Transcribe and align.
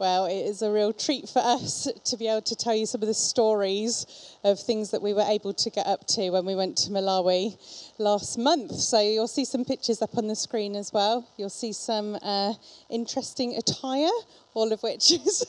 Well, 0.00 0.24
it 0.24 0.46
is 0.46 0.62
a 0.62 0.72
real 0.72 0.94
treat 0.94 1.28
for 1.28 1.40
us 1.40 1.86
to 2.06 2.16
be 2.16 2.26
able 2.26 2.40
to 2.40 2.56
tell 2.56 2.74
you 2.74 2.86
some 2.86 3.02
of 3.02 3.06
the 3.06 3.12
stories 3.12 4.06
of 4.42 4.58
things 4.58 4.92
that 4.92 5.02
we 5.02 5.12
were 5.12 5.26
able 5.28 5.52
to 5.52 5.68
get 5.68 5.86
up 5.86 6.06
to 6.14 6.30
when 6.30 6.46
we 6.46 6.54
went 6.54 6.78
to 6.78 6.90
Malawi 6.90 7.58
last 7.98 8.38
month. 8.38 8.72
So 8.76 8.98
you'll 8.98 9.28
see 9.28 9.44
some 9.44 9.62
pictures 9.62 10.00
up 10.00 10.16
on 10.16 10.26
the 10.26 10.34
screen 10.34 10.74
as 10.74 10.90
well. 10.90 11.28
You'll 11.36 11.50
see 11.50 11.74
some 11.74 12.16
uh, 12.22 12.54
interesting 12.88 13.56
attire, 13.58 14.08
all 14.54 14.72
of 14.72 14.82
which 14.82 15.12
is 15.26 15.44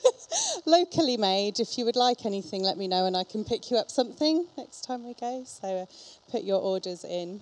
locally 0.66 1.16
made. 1.16 1.62
If 1.62 1.78
you 1.78 1.86
would 1.86 1.96
like 1.96 2.26
anything, 2.26 2.62
let 2.62 2.78
me 2.78 2.90
know 2.90 3.06
and 3.06 3.16
I 3.16 3.24
can 3.24 3.46
pick 3.46 3.72
you 3.72 3.78
up 3.78 3.90
something 3.90 4.48
next 4.58 4.82
time 4.82 5.06
we 5.06 5.14
go. 5.14 5.46
So 5.48 5.68
uh, 5.70 5.86
put 6.30 6.44
your 6.44 6.60
orders 6.60 7.06
in. 7.06 7.40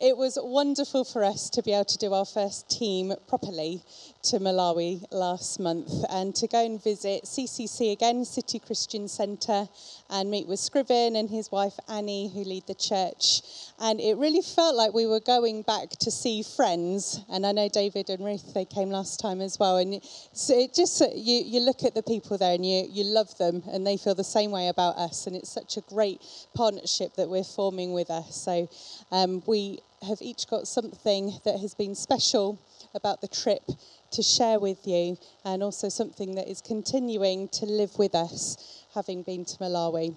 It 0.00 0.16
was 0.16 0.38
wonderful 0.40 1.02
for 1.02 1.24
us 1.24 1.50
to 1.50 1.62
be 1.62 1.72
able 1.72 1.86
to 1.86 1.98
do 1.98 2.14
our 2.14 2.24
first 2.24 2.70
team 2.70 3.12
properly 3.26 3.82
to 4.28 4.38
Malawi 4.38 5.02
last 5.10 5.58
month 5.58 5.90
and 6.10 6.34
to 6.34 6.46
go 6.46 6.62
and 6.62 6.82
visit 6.84 7.24
CCC 7.24 7.92
again, 7.92 8.26
City 8.26 8.58
Christian 8.58 9.08
Centre, 9.08 9.66
and 10.10 10.30
meet 10.30 10.46
with 10.46 10.60
Scriven 10.60 11.16
and 11.16 11.30
his 11.30 11.50
wife 11.50 11.72
Annie, 11.88 12.30
who 12.34 12.44
lead 12.44 12.66
the 12.66 12.74
church. 12.74 13.40
And 13.80 13.98
it 13.98 14.18
really 14.18 14.42
felt 14.42 14.76
like 14.76 14.92
we 14.92 15.06
were 15.06 15.20
going 15.20 15.62
back 15.62 15.88
to 16.00 16.10
see 16.10 16.42
friends. 16.42 17.20
And 17.30 17.46
I 17.46 17.52
know 17.52 17.70
David 17.70 18.10
and 18.10 18.22
Ruth, 18.22 18.52
they 18.52 18.66
came 18.66 18.90
last 18.90 19.18
time 19.18 19.40
as 19.40 19.58
well. 19.58 19.78
And 19.78 19.98
so 20.34 20.58
it 20.58 20.74
just, 20.74 21.00
you, 21.00 21.42
you 21.46 21.60
look 21.60 21.82
at 21.82 21.94
the 21.94 22.02
people 22.02 22.36
there 22.36 22.54
and 22.54 22.66
you, 22.66 22.86
you 22.90 23.04
love 23.04 23.34
them, 23.38 23.62
and 23.72 23.86
they 23.86 23.96
feel 23.96 24.14
the 24.14 24.24
same 24.24 24.50
way 24.50 24.68
about 24.68 24.96
us. 24.96 25.26
And 25.26 25.36
it's 25.36 25.50
such 25.50 25.78
a 25.78 25.80
great 25.82 26.20
partnership 26.54 27.14
that 27.16 27.30
we're 27.30 27.44
forming 27.44 27.94
with 27.94 28.10
us. 28.10 28.36
So 28.36 28.68
um, 29.10 29.42
we 29.46 29.78
have 30.06 30.18
each 30.20 30.48
got 30.48 30.68
something 30.68 31.32
that 31.46 31.58
has 31.60 31.74
been 31.74 31.94
special 31.94 32.58
about 32.98 33.22
the 33.22 33.28
trip 33.28 33.62
to 34.10 34.22
share 34.22 34.58
with 34.58 34.86
you, 34.86 35.16
and 35.44 35.62
also 35.62 35.88
something 35.88 36.34
that 36.34 36.48
is 36.48 36.60
continuing 36.60 37.48
to 37.48 37.64
live 37.64 37.98
with 37.98 38.14
us, 38.14 38.84
having 38.94 39.22
been 39.22 39.44
to 39.46 39.56
Malawi. 39.56 40.14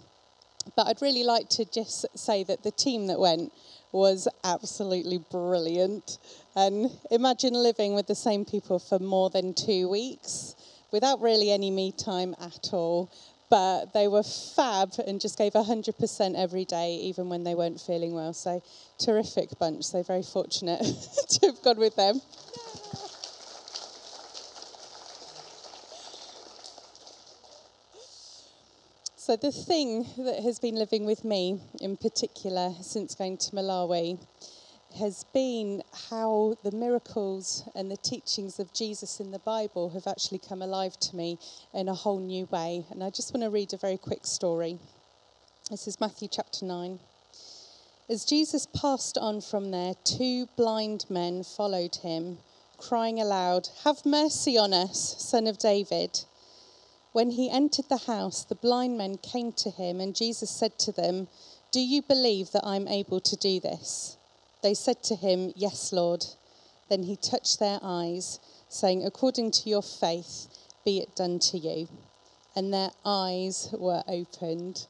But 0.76 0.88
I'd 0.88 1.02
really 1.02 1.24
like 1.24 1.48
to 1.50 1.66
just 1.66 2.06
say 2.18 2.44
that 2.44 2.64
the 2.64 2.72
team 2.72 3.08
that 3.08 3.20
went 3.20 3.54
was 3.92 4.28
absolutely 4.44 5.20
brilliant. 5.32 6.18
And 6.56 6.92
imagine 7.10 7.54
living 7.54 7.94
with 7.94 8.08
the 8.08 8.16
same 8.16 8.46
people 8.46 8.80
for 8.80 9.00
more 9.00 9.30
than 9.30 9.54
two 9.54 9.90
weeks 9.90 10.56
without 10.92 11.22
really 11.22 11.52
any 11.52 11.72
me 11.72 11.92
time 11.92 12.36
at 12.42 12.70
all 12.74 13.10
but 13.52 13.92
they 13.94 14.08
were 14.08 14.24
fab 14.24 14.94
and 15.06 15.20
just 15.20 15.38
gave 15.38 15.52
100% 15.52 16.36
every 16.36 16.64
day, 16.64 16.96
even 16.96 17.28
when 17.28 17.44
they 17.44 17.54
weren't 17.54 17.82
feeling 17.82 18.14
well. 18.14 18.32
So, 18.32 18.64
terrific 18.98 19.50
bunch. 19.60 19.84
So, 19.84 20.02
very 20.04 20.24
fortunate 20.24 20.80
to 21.30 21.48
have 21.48 21.62
gone 21.62 21.78
with 21.78 21.98
them. 21.98 22.22
So, 29.32 29.38
the 29.38 29.50
thing 29.54 30.06
that 30.18 30.44
has 30.44 30.60
been 30.60 30.76
living 30.76 31.06
with 31.06 31.24
me 31.24 31.62
in 31.80 31.96
particular 31.96 32.74
since 32.82 33.16
going 33.16 33.38
to 33.38 33.52
Malawi 33.52 34.20
has 35.00 35.24
been 35.34 35.84
how 36.10 36.58
the 36.66 36.72
miracles 36.72 37.64
and 37.74 37.90
the 37.90 37.96
teachings 37.96 38.60
of 38.60 38.74
Jesus 38.74 39.22
in 39.22 39.32
the 39.32 39.40
Bible 39.40 39.92
have 39.92 40.06
actually 40.06 40.40
come 40.40 40.62
alive 40.62 41.00
to 41.00 41.16
me 41.16 41.40
in 41.74 41.88
a 41.88 41.94
whole 41.94 42.20
new 42.20 42.46
way. 42.48 42.84
And 42.92 43.02
I 43.02 43.10
just 43.10 43.34
want 43.34 43.44
to 43.44 43.50
read 43.50 43.72
a 43.72 43.78
very 43.78 43.98
quick 43.98 44.26
story. 44.26 44.80
This 45.70 45.88
is 45.88 46.02
Matthew 46.02 46.28
chapter 46.30 46.66
9. 46.66 47.00
As 48.10 48.26
Jesus 48.26 48.68
passed 48.76 49.18
on 49.18 49.40
from 49.40 49.72
there, 49.72 49.94
two 50.04 50.50
blind 50.58 51.06
men 51.10 51.46
followed 51.46 51.96
him, 51.96 52.40
crying 52.78 53.22
aloud, 53.22 53.70
Have 53.86 54.06
mercy 54.06 54.58
on 54.58 54.74
us, 54.74 55.16
son 55.20 55.48
of 55.48 55.58
David. 55.58 56.20
When 57.14 57.32
he 57.32 57.50
entered 57.50 57.90
the 57.90 57.98
house, 57.98 58.46
the 58.46 58.56
blind 58.56 58.98
men 58.98 59.18
came 59.18 59.52
to 59.54 59.70
him, 59.70 60.00
and 60.00 60.16
Jesus 60.16 60.50
said 60.50 60.80
to 60.80 60.94
them, 60.94 61.28
Do 61.72 61.82
you 61.82 62.02
believe 62.02 62.52
that 62.52 62.66
I'm 62.66 62.88
able 62.88 63.20
to 63.20 63.36
do 63.36 63.60
this? 63.60 64.18
They 64.64 64.74
said 64.74 65.04
to 65.04 65.16
him, 65.16 65.52
Yes, 65.56 65.92
Lord. 65.92 66.26
Then 66.90 67.04
he 67.04 67.18
touched 67.18 67.60
their 67.60 67.80
eyes, 67.82 68.40
saying, 68.70 69.06
According 69.06 69.52
to 69.52 69.70
your 69.70 69.82
faith, 69.82 70.48
be 70.86 71.00
it 71.00 71.16
done 71.16 71.40
to 71.40 71.58
you. 71.58 71.90
And 72.56 72.74
their 72.74 72.92
eyes 73.06 73.70
were 73.78 74.04
opened. 74.08 74.88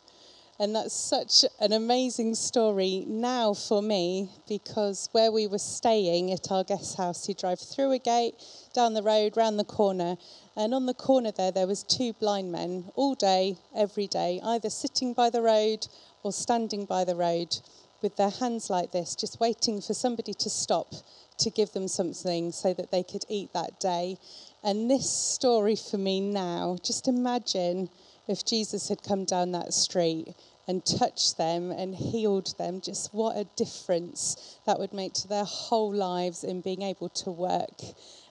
And 0.62 0.76
that's 0.76 0.94
such 0.94 1.44
an 1.60 1.74
amazing 1.74 2.36
story 2.36 3.04
now 3.08 3.56
for 3.56 3.82
me 3.82 4.30
because 4.48 5.10
where 5.12 5.32
we 5.32 5.48
were 5.48 5.58
staying 5.58 6.32
at 6.32 6.52
our 6.52 6.64
guest 6.64 6.98
house, 6.98 7.28
you 7.28 7.34
drive 7.34 7.60
through 7.60 7.94
a 7.94 7.98
gate, 7.98 8.36
down 8.72 8.94
the 8.94 9.02
road, 9.02 9.36
round 9.36 9.58
the 9.58 9.64
corner, 9.64 10.18
and 10.56 10.76
on 10.76 10.86
the 10.86 10.94
corner 10.94 11.32
there, 11.32 11.52
there 11.52 11.66
was 11.66 11.82
two 11.82 12.14
blind 12.14 12.52
men 12.52 12.92
all 12.94 13.16
day, 13.16 13.58
every 13.76 14.06
day, 14.06 14.40
either 14.44 14.70
sitting 14.70 15.16
by 15.16 15.32
the 15.32 15.42
road 15.42 15.88
or 16.22 16.32
standing 16.32 16.86
by 16.86 17.06
the 17.06 17.16
road 17.16 17.58
with 18.04 18.16
their 18.18 18.30
hands 18.30 18.70
like 18.70 18.92
this, 18.92 19.16
just 19.16 19.40
waiting 19.40 19.82
for 19.82 19.96
somebody 19.96 20.36
to 20.36 20.50
stop 20.52 20.94
to 21.40 21.50
give 21.50 21.72
them 21.72 21.88
something 21.88 22.52
so 22.52 22.72
that 22.72 22.92
they 22.92 23.02
could 23.02 23.26
eat 23.30 23.52
that 23.54 23.80
day. 23.80 24.16
And 24.64 24.92
this 24.92 25.10
story 25.10 25.76
for 25.76 25.98
me 25.98 26.22
now, 26.22 26.78
just 26.84 27.08
imagine 27.08 27.90
if 28.28 28.46
Jesus 28.46 28.88
had 28.88 29.02
come 29.02 29.26
down 29.26 29.52
that 29.52 29.74
street 29.74 30.36
and 30.72 30.86
touched 30.86 31.38
them 31.38 31.70
and 31.70 31.94
healed 31.94 32.58
them, 32.58 32.80
just 32.80 33.14
what 33.14 33.36
a 33.36 33.44
difference 33.58 34.58
that 34.66 34.80
would 34.80 34.94
make 34.94 35.12
to 35.12 35.28
their 35.28 35.44
whole 35.44 35.94
lives 35.94 36.46
in 36.46 36.62
being 36.62 36.82
able 36.82 37.10
to 37.10 37.30
work 37.30 37.82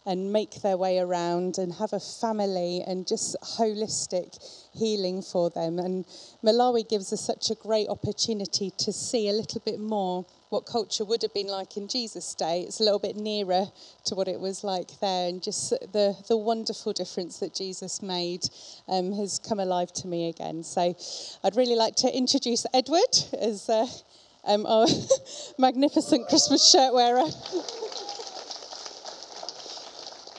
and 0.07 0.33
make 0.33 0.63
their 0.63 0.79
way 0.79 0.99
around 0.99 1.59
and 1.59 1.75
have 1.75 1.93
a 1.93 2.01
family 2.01 2.83
and 2.87 3.07
just 3.07 3.37
holistic 3.43 4.39
healing 4.73 5.21
for 5.21 5.51
them. 5.51 5.79
And 5.79 6.07
Malawi 6.43 6.89
gives 6.89 7.13
us 7.13 7.21
such 7.21 7.51
a 7.51 7.55
great 7.57 7.91
opportunity 7.91 8.73
to 8.79 8.91
see 8.91 9.29
a 9.29 9.35
little 9.35 9.61
bit 9.63 9.79
more 9.79 10.25
what 10.51 10.67
culture 10.67 11.05
would 11.05 11.23
have 11.23 11.33
been 11.33 11.47
like 11.47 11.77
in 11.77 11.87
Jesus' 11.89 12.35
day. 12.35 12.63
It's 12.63 12.81
a 12.81 12.83
little 12.83 12.99
bit 12.99 13.17
nearer 13.17 13.67
to 14.05 14.15
what 14.17 14.27
it 14.29 14.39
was 14.39 14.63
like 14.65 14.89
there, 15.01 15.29
and 15.29 15.43
just 15.43 15.71
the, 15.71 16.17
the 16.29 16.37
wonderful 16.37 16.93
difference 16.93 17.39
that 17.39 17.55
Jesus 17.55 18.03
made 18.03 18.45
um, 18.89 19.13
has 19.13 19.39
come 19.39 19.61
alive 19.61 19.93
to 19.95 20.09
me 20.09 20.29
again. 20.29 20.65
So 20.65 20.95
I'd 21.45 21.57
really 21.57 21.77
like 21.77 21.95
to 21.97 22.15
introduce 22.15 22.67
Edward 22.75 23.17
as 23.41 23.69
uh, 23.69 23.87
um, 24.45 24.67
our 24.67 24.87
magnificent 25.59 26.29
Christmas 26.29 26.69
shirt 26.69 26.93
wearer. 26.93 27.27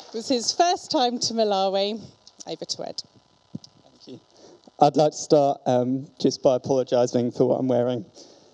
It 0.10 0.18
was 0.18 0.28
his 0.28 0.52
first 0.52 0.92
time 0.92 1.20
to 1.20 1.34
Malawi. 1.34 2.02
Over 2.48 2.66
to 2.66 2.90
Ed. 2.90 3.02
Thank 3.84 4.08
you. 4.08 4.20
I'd 4.82 4.98
like 4.98 5.12
to 5.12 5.18
start 5.18 5.62
um, 5.66 6.08
just 6.20 6.44
by 6.44 6.56
apologising 6.58 7.32
for 7.32 7.48
what 7.48 7.60
I'm 7.60 7.68
wearing. 7.70 8.04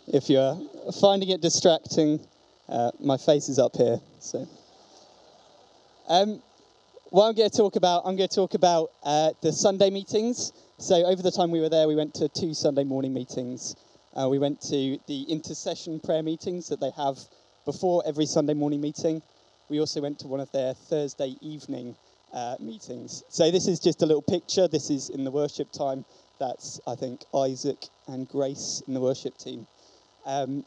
If 0.07 0.29
you're 0.29 0.59
finding 1.01 1.29
it 1.29 1.41
distracting, 1.41 2.19
uh, 2.69 2.91
my 2.99 3.17
face 3.17 3.49
is 3.49 3.59
up 3.59 3.75
here. 3.75 3.99
So, 4.19 4.47
um, 6.07 6.41
what 7.09 7.27
I'm 7.27 7.35
going 7.35 7.49
to 7.49 7.57
talk 7.57 7.75
about, 7.75 8.03
I'm 8.05 8.15
going 8.15 8.29
to 8.29 8.35
talk 8.35 8.53
about 8.53 8.89
uh, 9.03 9.31
the 9.41 9.51
Sunday 9.51 9.89
meetings. 9.89 10.53
So, 10.77 10.95
over 11.05 11.21
the 11.21 11.31
time 11.31 11.51
we 11.51 11.59
were 11.59 11.69
there, 11.69 11.87
we 11.87 11.95
went 11.95 12.13
to 12.15 12.29
two 12.29 12.53
Sunday 12.53 12.83
morning 12.83 13.13
meetings. 13.13 13.75
Uh, 14.13 14.27
we 14.29 14.39
went 14.39 14.61
to 14.61 14.97
the 15.07 15.23
intercession 15.23 15.99
prayer 15.99 16.23
meetings 16.23 16.69
that 16.69 16.79
they 16.79 16.91
have 16.97 17.17
before 17.65 18.01
every 18.05 18.25
Sunday 18.25 18.53
morning 18.53 18.81
meeting 18.81 19.21
we 19.69 19.79
also 19.79 20.01
went 20.01 20.19
to 20.19 20.27
one 20.27 20.39
of 20.39 20.51
their 20.51 20.73
Thursday 20.73 21.35
evening 21.41 21.95
uh, 22.33 22.55
meetings. 22.59 23.23
So 23.29 23.51
this 23.51 23.67
is 23.67 23.79
just 23.79 24.01
a 24.01 24.05
little 24.05 24.21
picture. 24.21 24.67
This 24.67 24.89
is 24.89 25.09
in 25.09 25.23
the 25.23 25.31
worship 25.31 25.71
time. 25.71 26.05
That's, 26.39 26.79
I 26.87 26.95
think, 26.95 27.25
Isaac 27.33 27.87
and 28.07 28.27
Grace 28.27 28.81
in 28.87 28.93
the 28.93 29.01
worship 29.01 29.37
team. 29.37 29.67
Um, 30.27 30.65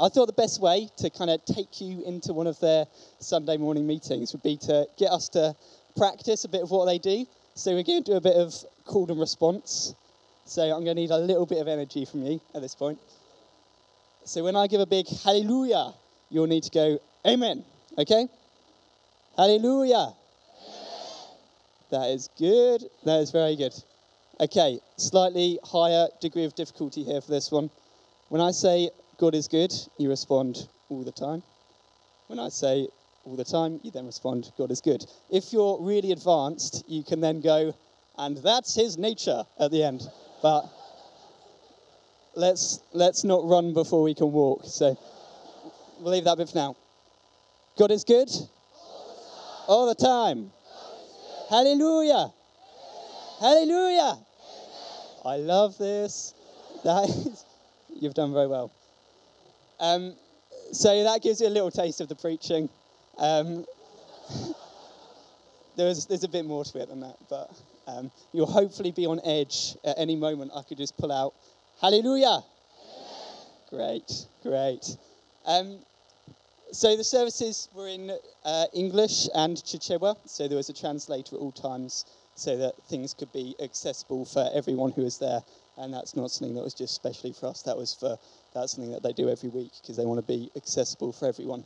I 0.00 0.08
thought 0.08 0.26
the 0.26 0.32
best 0.32 0.60
way 0.60 0.88
to 0.96 1.10
kind 1.10 1.30
of 1.30 1.44
take 1.44 1.82
you 1.82 2.02
into 2.06 2.32
one 2.32 2.46
of 2.46 2.58
their 2.60 2.86
Sunday 3.20 3.58
morning 3.58 3.86
meetings 3.86 4.32
would 4.32 4.42
be 4.42 4.56
to 4.56 4.86
get 4.98 5.12
us 5.12 5.28
to 5.30 5.54
practice 5.96 6.44
a 6.44 6.48
bit 6.48 6.62
of 6.62 6.70
what 6.70 6.86
they 6.86 6.98
do. 6.98 7.26
So 7.54 7.74
we're 7.74 7.82
going 7.82 8.02
to 8.02 8.12
do 8.12 8.16
a 8.16 8.20
bit 8.22 8.36
of 8.36 8.54
call 8.86 9.10
and 9.10 9.20
response. 9.20 9.94
So 10.46 10.62
I'm 10.62 10.82
going 10.82 10.96
to 10.96 11.02
need 11.02 11.10
a 11.10 11.18
little 11.18 11.44
bit 11.44 11.58
of 11.58 11.68
energy 11.68 12.06
from 12.06 12.24
you 12.24 12.40
at 12.54 12.62
this 12.62 12.74
point. 12.74 12.98
So 14.24 14.42
when 14.42 14.56
I 14.56 14.66
give 14.66 14.80
a 14.80 14.86
big 14.86 15.06
hallelujah, 15.06 15.92
you'll 16.30 16.46
need 16.46 16.62
to 16.62 16.70
go 16.70 16.98
amen. 17.26 17.62
Okay? 17.98 18.26
Hallelujah. 19.36 20.14
That 21.90 22.08
is 22.08 22.30
good. 22.38 22.82
That 23.04 23.20
is 23.20 23.30
very 23.30 23.56
good. 23.56 23.74
Okay, 24.40 24.80
slightly 24.96 25.58
higher 25.62 26.08
degree 26.22 26.44
of 26.44 26.54
difficulty 26.54 27.04
here 27.04 27.20
for 27.20 27.30
this 27.30 27.50
one. 27.50 27.68
When 28.30 28.40
I 28.40 28.50
say 28.50 28.88
God 29.22 29.36
is 29.36 29.46
good, 29.46 29.72
you 29.98 30.08
respond 30.08 30.68
all 30.88 31.04
the 31.04 31.12
time. 31.12 31.44
When 32.26 32.40
I 32.40 32.48
say 32.48 32.88
all 33.24 33.36
the 33.36 33.44
time, 33.44 33.78
you 33.84 33.92
then 33.92 34.04
respond 34.04 34.50
God 34.58 34.72
is 34.72 34.80
good. 34.80 35.04
If 35.30 35.52
you're 35.52 35.78
really 35.80 36.10
advanced, 36.10 36.82
you 36.88 37.04
can 37.04 37.20
then 37.20 37.40
go, 37.40 37.72
and 38.18 38.36
that's 38.38 38.74
his 38.74 38.98
nature 38.98 39.44
at 39.60 39.70
the 39.70 39.84
end. 39.84 40.02
But 40.42 40.64
let's 42.34 42.80
let's 42.92 43.22
not 43.22 43.44
run 43.44 43.74
before 43.74 44.02
we 44.02 44.12
can 44.12 44.32
walk. 44.32 44.62
So 44.64 44.98
we'll 46.00 46.14
leave 46.14 46.24
that 46.24 46.36
bit 46.36 46.48
for 46.48 46.58
now. 46.58 46.76
God 47.78 47.92
is 47.92 48.02
good 48.02 48.28
all 49.68 49.86
the 49.86 49.94
time. 49.94 50.50
Hallelujah. 51.48 52.32
Hallelujah! 53.38 54.18
I 55.24 55.36
love 55.36 55.78
this. 55.78 56.34
That 56.82 57.08
is, 57.08 57.44
you've 58.00 58.14
done 58.14 58.32
very 58.32 58.48
well. 58.48 58.72
Um, 59.82 60.14
so 60.70 61.02
that 61.02 61.22
gives 61.22 61.40
you 61.40 61.48
a 61.48 61.50
little 61.50 61.70
taste 61.70 62.00
of 62.00 62.08
the 62.08 62.14
preaching. 62.14 62.68
Um, 63.18 63.66
there's, 65.76 66.06
there's 66.06 66.22
a 66.22 66.28
bit 66.28 66.46
more 66.46 66.64
to 66.64 66.78
it 66.78 66.88
than 66.88 67.00
that, 67.00 67.16
but 67.28 67.50
um, 67.88 68.10
you'll 68.32 68.46
hopefully 68.46 68.92
be 68.92 69.06
on 69.06 69.20
edge 69.24 69.76
at 69.84 69.98
any 69.98 70.14
moment. 70.14 70.52
I 70.54 70.62
could 70.62 70.78
just 70.78 70.96
pull 70.96 71.10
out, 71.10 71.34
Hallelujah! 71.80 72.42
Great, 73.70 74.26
great. 74.44 74.96
Um, 75.46 75.78
so 76.70 76.96
the 76.96 77.04
services 77.04 77.68
were 77.74 77.88
in 77.88 78.16
uh, 78.44 78.66
English 78.72 79.28
and 79.34 79.56
Chichewa, 79.56 80.16
so 80.26 80.46
there 80.46 80.56
was 80.56 80.68
a 80.68 80.74
translator 80.74 81.34
at 81.34 81.40
all 81.40 81.50
times 81.50 82.04
so 82.36 82.56
that 82.56 82.74
things 82.88 83.14
could 83.14 83.32
be 83.32 83.56
accessible 83.60 84.24
for 84.24 84.48
everyone 84.54 84.92
who 84.92 85.02
was 85.02 85.18
there. 85.18 85.42
And 85.78 85.92
that's 85.92 86.14
not 86.14 86.30
something 86.30 86.54
that 86.54 86.62
was 86.62 86.74
just 86.74 86.94
specially 86.94 87.32
for 87.32 87.46
us. 87.46 87.62
That 87.62 87.76
was 87.76 87.94
for 87.94 88.18
that's 88.54 88.72
something 88.72 88.92
that 88.92 89.02
they 89.02 89.12
do 89.12 89.30
every 89.30 89.48
week 89.48 89.72
because 89.80 89.96
they 89.96 90.04
want 90.04 90.20
to 90.20 90.26
be 90.26 90.50
accessible 90.56 91.12
for 91.12 91.26
everyone. 91.26 91.64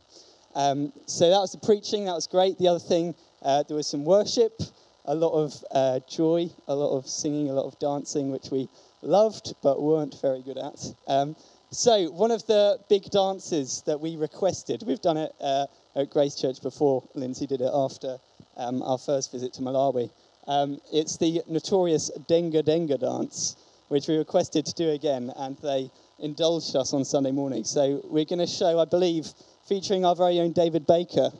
Um, 0.55 0.93
so 1.07 1.29
that 1.29 1.39
was 1.39 1.53
the 1.53 1.59
preaching. 1.59 2.05
That 2.05 2.15
was 2.15 2.27
great. 2.27 2.59
The 2.59 2.69
other 2.69 2.79
thing, 2.79 3.15
uh, 3.43 3.65
there 3.65 3.77
was 3.77 3.87
some 3.87 4.05
worship, 4.05 4.63
a 5.05 5.15
lot 5.15 5.33
of 5.33 5.65
uh, 5.71 6.01
joy, 6.09 6.49
a 6.67 6.75
lot 6.75 6.97
of 6.97 7.07
singing, 7.07 7.51
a 7.51 7.53
lot 7.53 7.67
of 7.67 7.79
dancing, 7.79 8.31
which 8.31 8.51
we 8.51 8.69
loved 9.03 9.55
but 9.63 9.83
weren't 9.83 10.17
very 10.23 10.43
good 10.43 10.57
at. 10.57 10.81
Um, 11.07 11.37
so 11.71 12.11
one 12.11 12.31
of 12.31 12.47
the 12.47 12.79
big 12.89 13.11
dances 13.11 13.83
that 13.87 14.01
we 14.01 14.17
requested, 14.17 14.83
we've 14.87 15.01
done 15.01 15.17
it 15.17 15.33
uh, 15.41 15.67
at 15.95 16.11
Grace 16.11 16.37
Church 16.37 16.63
before. 16.63 17.03
Lindsay 17.15 17.47
did 17.47 17.61
it 17.61 17.71
after 17.73 18.19
um, 18.57 18.83
our 18.83 18.99
first 18.99 19.33
visit 19.33 19.53
to 19.55 19.63
Malawi. 19.63 20.11
Um, 20.47 20.81
it's 20.93 21.17
the 21.17 21.43
notorious 21.49 22.11
Denga 22.29 22.63
Denga 22.63 22.99
dance, 22.99 23.57
which 23.89 24.09
we 24.09 24.17
requested 24.17 24.67
to 24.67 24.75
do 24.75 24.91
again, 24.91 25.33
and 25.37 25.57
they 25.59 25.91
indulged 26.19 26.75
us 26.77 26.93
on 26.93 27.05
Sunday 27.05 27.31
morning. 27.31 27.65
So 27.65 28.01
we're 28.05 28.25
going 28.25 28.39
to 28.39 28.47
show, 28.47 28.79
I 28.79 28.85
believe, 28.85 29.27
featuring 29.69 30.05
our 30.05 30.17
very 30.17 30.41
own 30.41 30.53
David 30.53 30.87
Baker, 30.87 31.31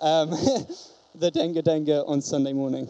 um, 0.00 0.30
the 1.14 1.30
Denga 1.30 1.62
Denga 1.62 2.08
on 2.08 2.20
Sunday 2.20 2.52
morning. 2.52 2.88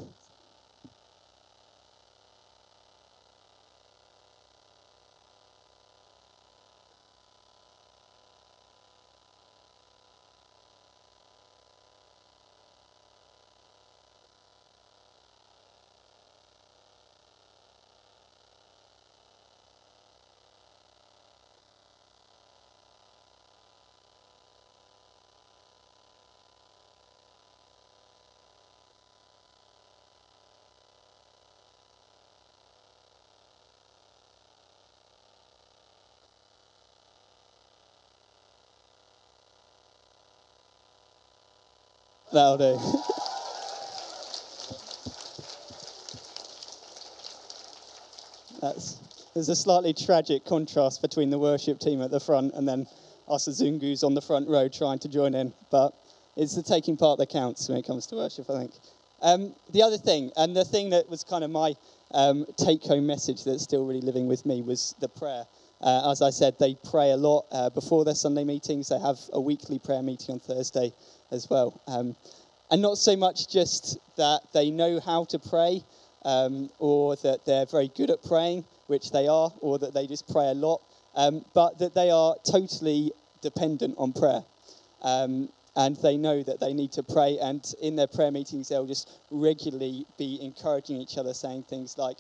That'll 42.32 42.58
do. 42.58 42.79
That's, 48.61 48.96
there's 49.34 49.49
a 49.49 49.56
slightly 49.56 49.93
tragic 49.93 50.44
contrast 50.44 51.02
between 51.02 51.31
the 51.31 51.38
worship 51.38 51.81
team 51.81 52.00
at 52.00 52.11
the 52.11 52.20
front 52.20 52.55
and 52.55 52.67
then 52.67 52.87
us 53.29 53.49
Zungus 53.49 54.05
on 54.05 54.14
the 54.14 54.20
front 54.20 54.49
row 54.49 54.69
trying 54.69 54.99
to 55.00 55.08
join 55.08 55.34
in. 55.34 55.52
But 55.70 55.93
it's 56.37 56.55
the 56.55 56.62
taking 56.62 56.96
part 56.96 57.19
that 57.19 57.29
counts 57.29 57.69
when 57.69 57.79
it 57.79 57.87
comes 57.87 58.06
to 58.06 58.17
worship, 58.17 58.49
I 58.49 58.61
think. 58.61 58.73
Um, 59.20 59.55
the 59.73 59.82
other 59.82 59.99
thing, 59.99 60.32
and 60.37 60.55
the 60.55 60.64
thing 60.64 60.90
that 60.90 61.08
was 61.08 61.25
kind 61.25 61.44
of 61.44 61.50
my 61.50 61.75
um, 62.12 62.46
take 62.56 62.82
home 62.82 63.06
message 63.06 63.44
that's 63.44 63.62
still 63.62 63.87
really 63.87 64.00
living 64.00 64.26
with 64.26 64.44
me, 64.44 64.62
was 64.62 64.94
the 65.00 65.08
prayer. 65.08 65.44
Uh, 65.82 66.11
as 66.11 66.23
I 66.23 66.31
said, 66.31 66.55
they 66.61 66.76
pray 66.90 67.11
a 67.11 67.17
lot 67.17 67.46
uh, 67.50 67.70
before 67.70 68.05
their 68.05 68.14
Sunday 68.14 68.44
meetings. 68.44 68.88
They 68.88 69.00
have 69.00 69.19
a 69.32 69.40
weekly 69.40 69.79
prayer 69.79 70.02
meeting 70.02 70.34
on 70.34 70.40
Thursday 70.40 70.93
as 71.31 71.49
well. 71.50 71.81
Um, 71.87 72.14
and 72.70 72.81
not 72.81 72.99
so 72.99 73.17
much 73.17 73.49
just 73.49 73.99
that 74.17 74.40
they 74.55 74.70
know 74.70 75.00
how 75.00 75.25
to 75.25 75.38
pray 75.38 75.84
um, 76.25 76.70
or 76.79 77.17
that 77.17 77.44
they're 77.44 77.67
very 77.67 77.88
good 77.96 78.11
at 78.11 78.23
praying, 78.23 78.64
which 78.87 79.11
they 79.11 79.26
are, 79.26 79.52
or 79.61 79.79
that 79.79 79.93
they 79.93 80.06
just 80.06 80.31
pray 80.32 80.49
a 80.50 80.55
lot, 80.55 80.81
um, 81.17 81.44
but 81.55 81.79
that 81.79 81.94
they 81.94 82.11
are 82.11 82.37
totally 82.50 83.12
dependent 83.40 83.96
on 83.99 84.12
prayer. 84.12 84.43
Um, 85.02 85.49
and 85.75 85.96
they 85.96 86.17
know 86.17 86.43
that 86.43 86.61
they 86.61 86.75
need 86.75 86.93
to 86.93 87.02
pray. 87.02 87.38
And 87.40 87.64
in 87.81 87.96
their 87.96 88.06
prayer 88.06 88.31
meetings, 88.31 88.69
they'll 88.69 88.87
just 88.87 89.11
regularly 89.31 90.06
be 90.19 90.38
encouraging 90.43 90.99
each 90.99 91.17
other, 91.17 91.32
saying 91.34 91.64
things 91.64 91.96
like, 91.96 92.19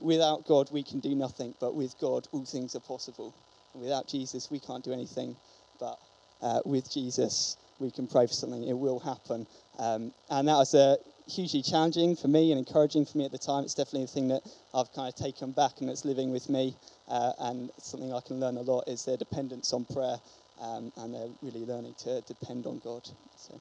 Without 0.00 0.46
God, 0.46 0.70
we 0.72 0.82
can 0.82 1.00
do 1.00 1.14
nothing, 1.14 1.54
but 1.60 1.74
with 1.74 1.94
God, 2.00 2.26
all 2.32 2.44
things 2.44 2.74
are 2.74 2.80
possible. 2.80 3.34
Without 3.74 4.08
Jesus, 4.08 4.50
we 4.50 4.58
can't 4.58 4.82
do 4.82 4.92
anything, 4.92 5.36
but 5.78 5.98
uh, 6.42 6.60
with 6.64 6.90
Jesus, 6.90 7.56
we 7.78 7.90
can 7.90 8.06
pray 8.06 8.26
for 8.26 8.32
something, 8.32 8.64
it 8.64 8.76
will 8.76 8.98
happen. 8.98 9.46
Um, 9.78 10.12
and 10.30 10.48
that 10.48 10.54
was 10.54 10.74
uh, 10.74 10.96
hugely 11.26 11.62
challenging 11.62 12.16
for 12.16 12.28
me 12.28 12.52
and 12.52 12.58
encouraging 12.58 13.06
for 13.06 13.18
me 13.18 13.24
at 13.24 13.32
the 13.32 13.38
time. 13.38 13.64
It's 13.64 13.74
definitely 13.74 14.04
a 14.04 14.08
thing 14.08 14.28
that 14.28 14.42
I've 14.74 14.92
kind 14.92 15.08
of 15.08 15.14
taken 15.14 15.52
back 15.52 15.80
and 15.80 15.88
it's 15.88 16.04
living 16.04 16.30
with 16.30 16.48
me. 16.48 16.74
Uh, 17.08 17.32
and 17.38 17.70
something 17.78 18.12
I 18.12 18.20
can 18.20 18.40
learn 18.40 18.56
a 18.56 18.62
lot 18.62 18.84
is 18.86 19.04
their 19.04 19.16
dependence 19.16 19.72
on 19.72 19.84
prayer. 19.86 20.16
Um, 20.60 20.92
and 20.98 21.14
they're 21.14 21.28
really 21.40 21.64
learning 21.64 21.94
to 22.00 22.20
depend 22.22 22.66
on 22.66 22.80
God. 22.84 23.08
So 23.36 23.58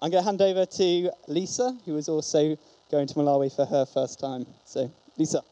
I'm 0.00 0.10
going 0.10 0.22
to 0.22 0.26
hand 0.26 0.40
over 0.40 0.64
to 0.64 1.10
Lisa, 1.28 1.76
who 1.84 1.96
is 1.96 2.08
also 2.08 2.56
going 2.90 3.06
to 3.06 3.14
Malawi 3.14 3.54
for 3.54 3.66
her 3.66 3.84
first 3.84 4.18
time. 4.18 4.46
So, 4.64 4.90
Lisa. 5.18 5.42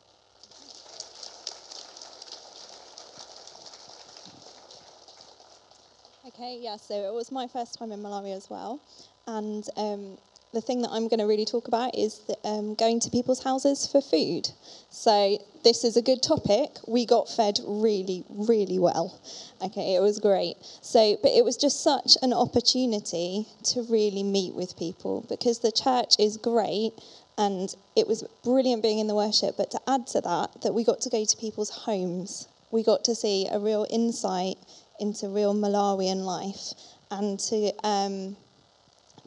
Okay, 6.41 6.59
yeah, 6.59 6.79
so 6.79 6.95
it 6.95 7.13
was 7.13 7.31
my 7.31 7.47
first 7.47 7.79
time 7.79 7.93
in 7.93 8.01
Malawi 8.01 8.35
as 8.35 8.49
well. 8.49 8.81
And 9.27 9.63
um, 9.77 10.17
the 10.55 10.63
thing 10.63 10.81
that 10.81 10.89
I'm 10.91 11.07
going 11.07 11.19
to 11.21 11.27
really 11.27 11.45
talk 11.45 11.69
about 11.69 11.95
is 11.95 12.21
the, 12.21 12.49
um, 12.49 12.75
going 12.77 12.99
to 13.01 13.11
people's 13.11 13.45
houses 13.45 13.87
for 13.87 14.01
food. 14.01 14.49
So 14.89 15.37
this 15.65 15.85
is 15.85 15.99
a 15.99 16.03
good 16.03 16.23
topic. 16.23 16.71
We 16.89 17.05
got 17.05 17.29
fed 17.29 17.59
really, 17.67 18.25
really 18.31 18.79
well. 18.79 19.21
Okay, 19.61 19.95
it 19.95 20.01
was 20.01 20.19
great. 20.19 20.57
So, 20.81 21.19
but 21.23 21.33
it 21.33 21.45
was 21.45 21.59
just 21.59 21.83
such 21.83 22.17
an 22.23 22.33
opportunity 22.33 23.45
to 23.65 23.83
really 23.83 24.23
meet 24.23 24.55
with 24.55 24.79
people 24.79 25.27
because 25.29 25.59
the 25.59 25.71
church 25.71 26.15
is 26.19 26.39
great 26.39 26.93
and 27.37 27.69
it 27.97 28.09
was 28.09 28.25
brilliant 28.43 28.83
being 28.83 28.99
in 28.99 29.09
the 29.09 29.15
worship. 29.15 29.59
But 29.59 29.73
to 29.73 29.81
add 29.87 30.07
to 30.07 30.23
that, 30.23 30.63
that 30.63 30.73
we 30.73 30.85
got 30.85 31.03
to 31.03 31.11
go 31.11 31.23
to 31.23 31.37
people's 31.37 31.69
homes. 31.69 32.49
We 32.71 32.83
got 32.83 33.05
to 33.05 33.15
see 33.15 33.47
a 33.53 33.59
real 33.59 33.87
insight 33.91 34.57
into 35.01 35.29
real 35.29 35.55
Malawian 35.55 36.25
life 36.25 36.75
and 37.11 37.39
to 37.41 37.73
um, 37.85 38.37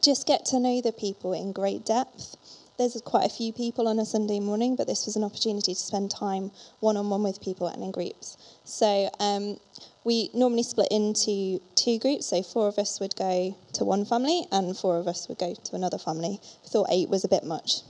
just 0.02 0.26
get 0.26 0.44
to 0.46 0.60
know 0.60 0.80
the 0.80 0.92
people 0.92 1.32
in 1.32 1.52
great 1.52 1.84
depth. 1.84 2.36
There's 2.76 3.00
quite 3.04 3.24
a 3.24 3.28
few 3.28 3.52
people 3.52 3.86
on 3.86 4.00
a 4.00 4.04
Sunday 4.04 4.40
morning, 4.40 4.74
but 4.74 4.88
this 4.88 5.06
was 5.06 5.14
an 5.14 5.22
opportunity 5.22 5.74
to 5.74 5.80
spend 5.80 6.10
time 6.10 6.50
one 6.80 6.96
on 6.96 7.08
one 7.08 7.22
with 7.22 7.40
people 7.40 7.68
and 7.68 7.82
in 7.82 7.92
groups. 7.92 8.36
So 8.64 9.08
um, 9.20 9.58
we 10.02 10.30
normally 10.34 10.64
split 10.64 10.88
into 10.90 11.60
two 11.76 11.98
groups. 12.00 12.26
So 12.26 12.42
four 12.42 12.66
of 12.66 12.78
us 12.78 12.98
would 12.98 13.14
go 13.16 13.56
to 13.74 13.84
one 13.84 14.04
family, 14.04 14.46
and 14.50 14.76
four 14.76 14.98
of 14.98 15.06
us 15.06 15.28
would 15.28 15.38
go 15.38 15.54
to 15.54 15.76
another 15.76 15.98
family. 15.98 16.40
We 16.62 16.68
thought 16.68 16.88
eight 16.90 17.08
was 17.08 17.24
a 17.24 17.28
bit 17.28 17.44
much. 17.44 17.82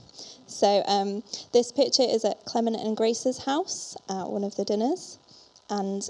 So 0.47 0.83
um, 0.85 1.23
this 1.51 1.71
picture 1.71 2.03
is 2.03 2.23
at 2.23 2.45
Clement 2.45 2.77
and 2.77 2.95
Grace's 2.95 3.43
house 3.43 3.97
at 4.07 4.27
one 4.27 4.43
of 4.43 4.55
the 4.55 4.65
dinners, 4.65 5.17
and 5.69 6.07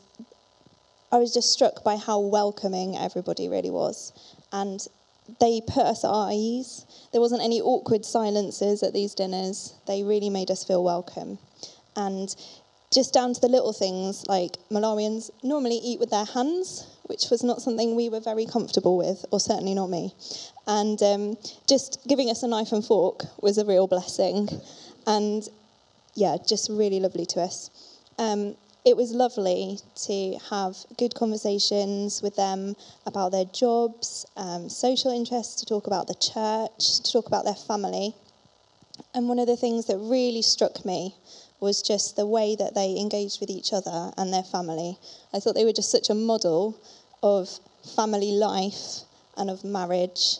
I 1.15 1.17
was 1.17 1.33
just 1.33 1.53
struck 1.53 1.81
by 1.81 1.95
how 1.95 2.19
welcoming 2.19 2.97
everybody 2.97 3.47
really 3.47 3.69
was. 3.69 4.11
And 4.51 4.85
they 5.39 5.61
put 5.61 5.85
us 5.85 6.03
at 6.03 6.09
our 6.09 6.29
ease. 6.33 6.85
There 7.13 7.21
wasn't 7.21 7.41
any 7.41 7.61
awkward 7.61 8.03
silences 8.03 8.83
at 8.83 8.91
these 8.91 9.15
dinners. 9.15 9.75
They 9.87 10.03
really 10.03 10.29
made 10.29 10.51
us 10.51 10.65
feel 10.65 10.83
welcome. 10.83 11.39
And 11.95 12.35
just 12.91 13.13
down 13.13 13.33
to 13.33 13.39
the 13.39 13.47
little 13.47 13.71
things, 13.71 14.27
like 14.27 14.57
Malawians 14.69 15.29
normally 15.41 15.77
eat 15.77 16.01
with 16.01 16.09
their 16.09 16.25
hands, 16.25 16.85
which 17.03 17.29
was 17.31 17.45
not 17.45 17.61
something 17.61 17.95
we 17.95 18.09
were 18.09 18.19
very 18.19 18.45
comfortable 18.45 18.97
with, 18.97 19.23
or 19.31 19.39
certainly 19.39 19.73
not 19.73 19.89
me. 19.89 20.13
And 20.67 21.01
um, 21.01 21.37
just 21.65 22.05
giving 22.09 22.29
us 22.29 22.43
a 22.43 22.47
knife 22.49 22.73
and 22.73 22.83
fork 22.83 23.23
was 23.41 23.57
a 23.57 23.63
real 23.63 23.87
blessing. 23.87 24.49
And 25.07 25.47
yeah, 26.13 26.35
just 26.45 26.69
really 26.69 26.99
lovely 26.99 27.25
to 27.27 27.39
us. 27.39 27.69
Um, 28.19 28.57
it 28.85 28.95
was 28.95 29.11
lovely 29.11 29.79
to 29.95 30.37
have 30.51 30.77
good 30.99 31.15
conversations 31.15 32.21
with 32.21 32.35
them 32.35 32.75
about 33.07 33.31
their 33.31 33.45
jobs, 33.45 34.27
um, 34.37 34.69
social 34.69 35.11
interests, 35.11 35.55
to 35.55 35.65
talk 35.65 35.87
about 35.87 36.05
the 36.05 36.13
church, 36.13 37.01
to 37.01 37.11
talk 37.11 37.25
about 37.25 37.45
their 37.45 37.55
family. 37.55 38.13
And 39.15 39.27
one 39.27 39.39
of 39.39 39.47
the 39.47 39.57
things 39.57 39.87
that 39.87 39.97
really 39.97 40.43
struck 40.43 40.85
me 40.85 41.15
was 41.59 41.81
just 41.81 42.15
the 42.15 42.27
way 42.27 42.55
that 42.55 42.75
they 42.75 42.95
engaged 42.99 43.41
with 43.41 43.49
each 43.49 43.73
other 43.73 44.11
and 44.17 44.31
their 44.31 44.43
family. 44.43 44.99
I 45.33 45.39
thought 45.39 45.55
they 45.55 45.65
were 45.65 45.73
just 45.73 45.91
such 45.91 46.11
a 46.11 46.15
model 46.15 46.79
of 47.23 47.49
family 47.95 48.33
life 48.33 49.01
and 49.35 49.49
of 49.49 49.63
marriage 49.63 50.37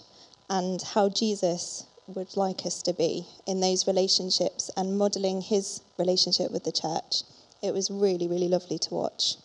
and 0.52 0.80
how 0.84 1.10
Jesus 1.10 1.88
would 2.08 2.38
like 2.38 2.64
us 2.68 2.84
to 2.84 2.94
be 2.94 3.26
in 3.48 3.60
those 3.60 3.88
relationships 3.88 4.70
and 4.78 5.00
modeling 5.00 5.42
his 5.42 5.82
relationship 5.98 6.52
with 6.52 6.64
the 6.64 6.72
church. 6.72 7.24
It 7.68 7.74
was 7.74 7.90
really, 7.90 8.28
really 8.28 8.48
lovely 8.48 8.78
to 8.80 8.94
watch. 8.94 9.36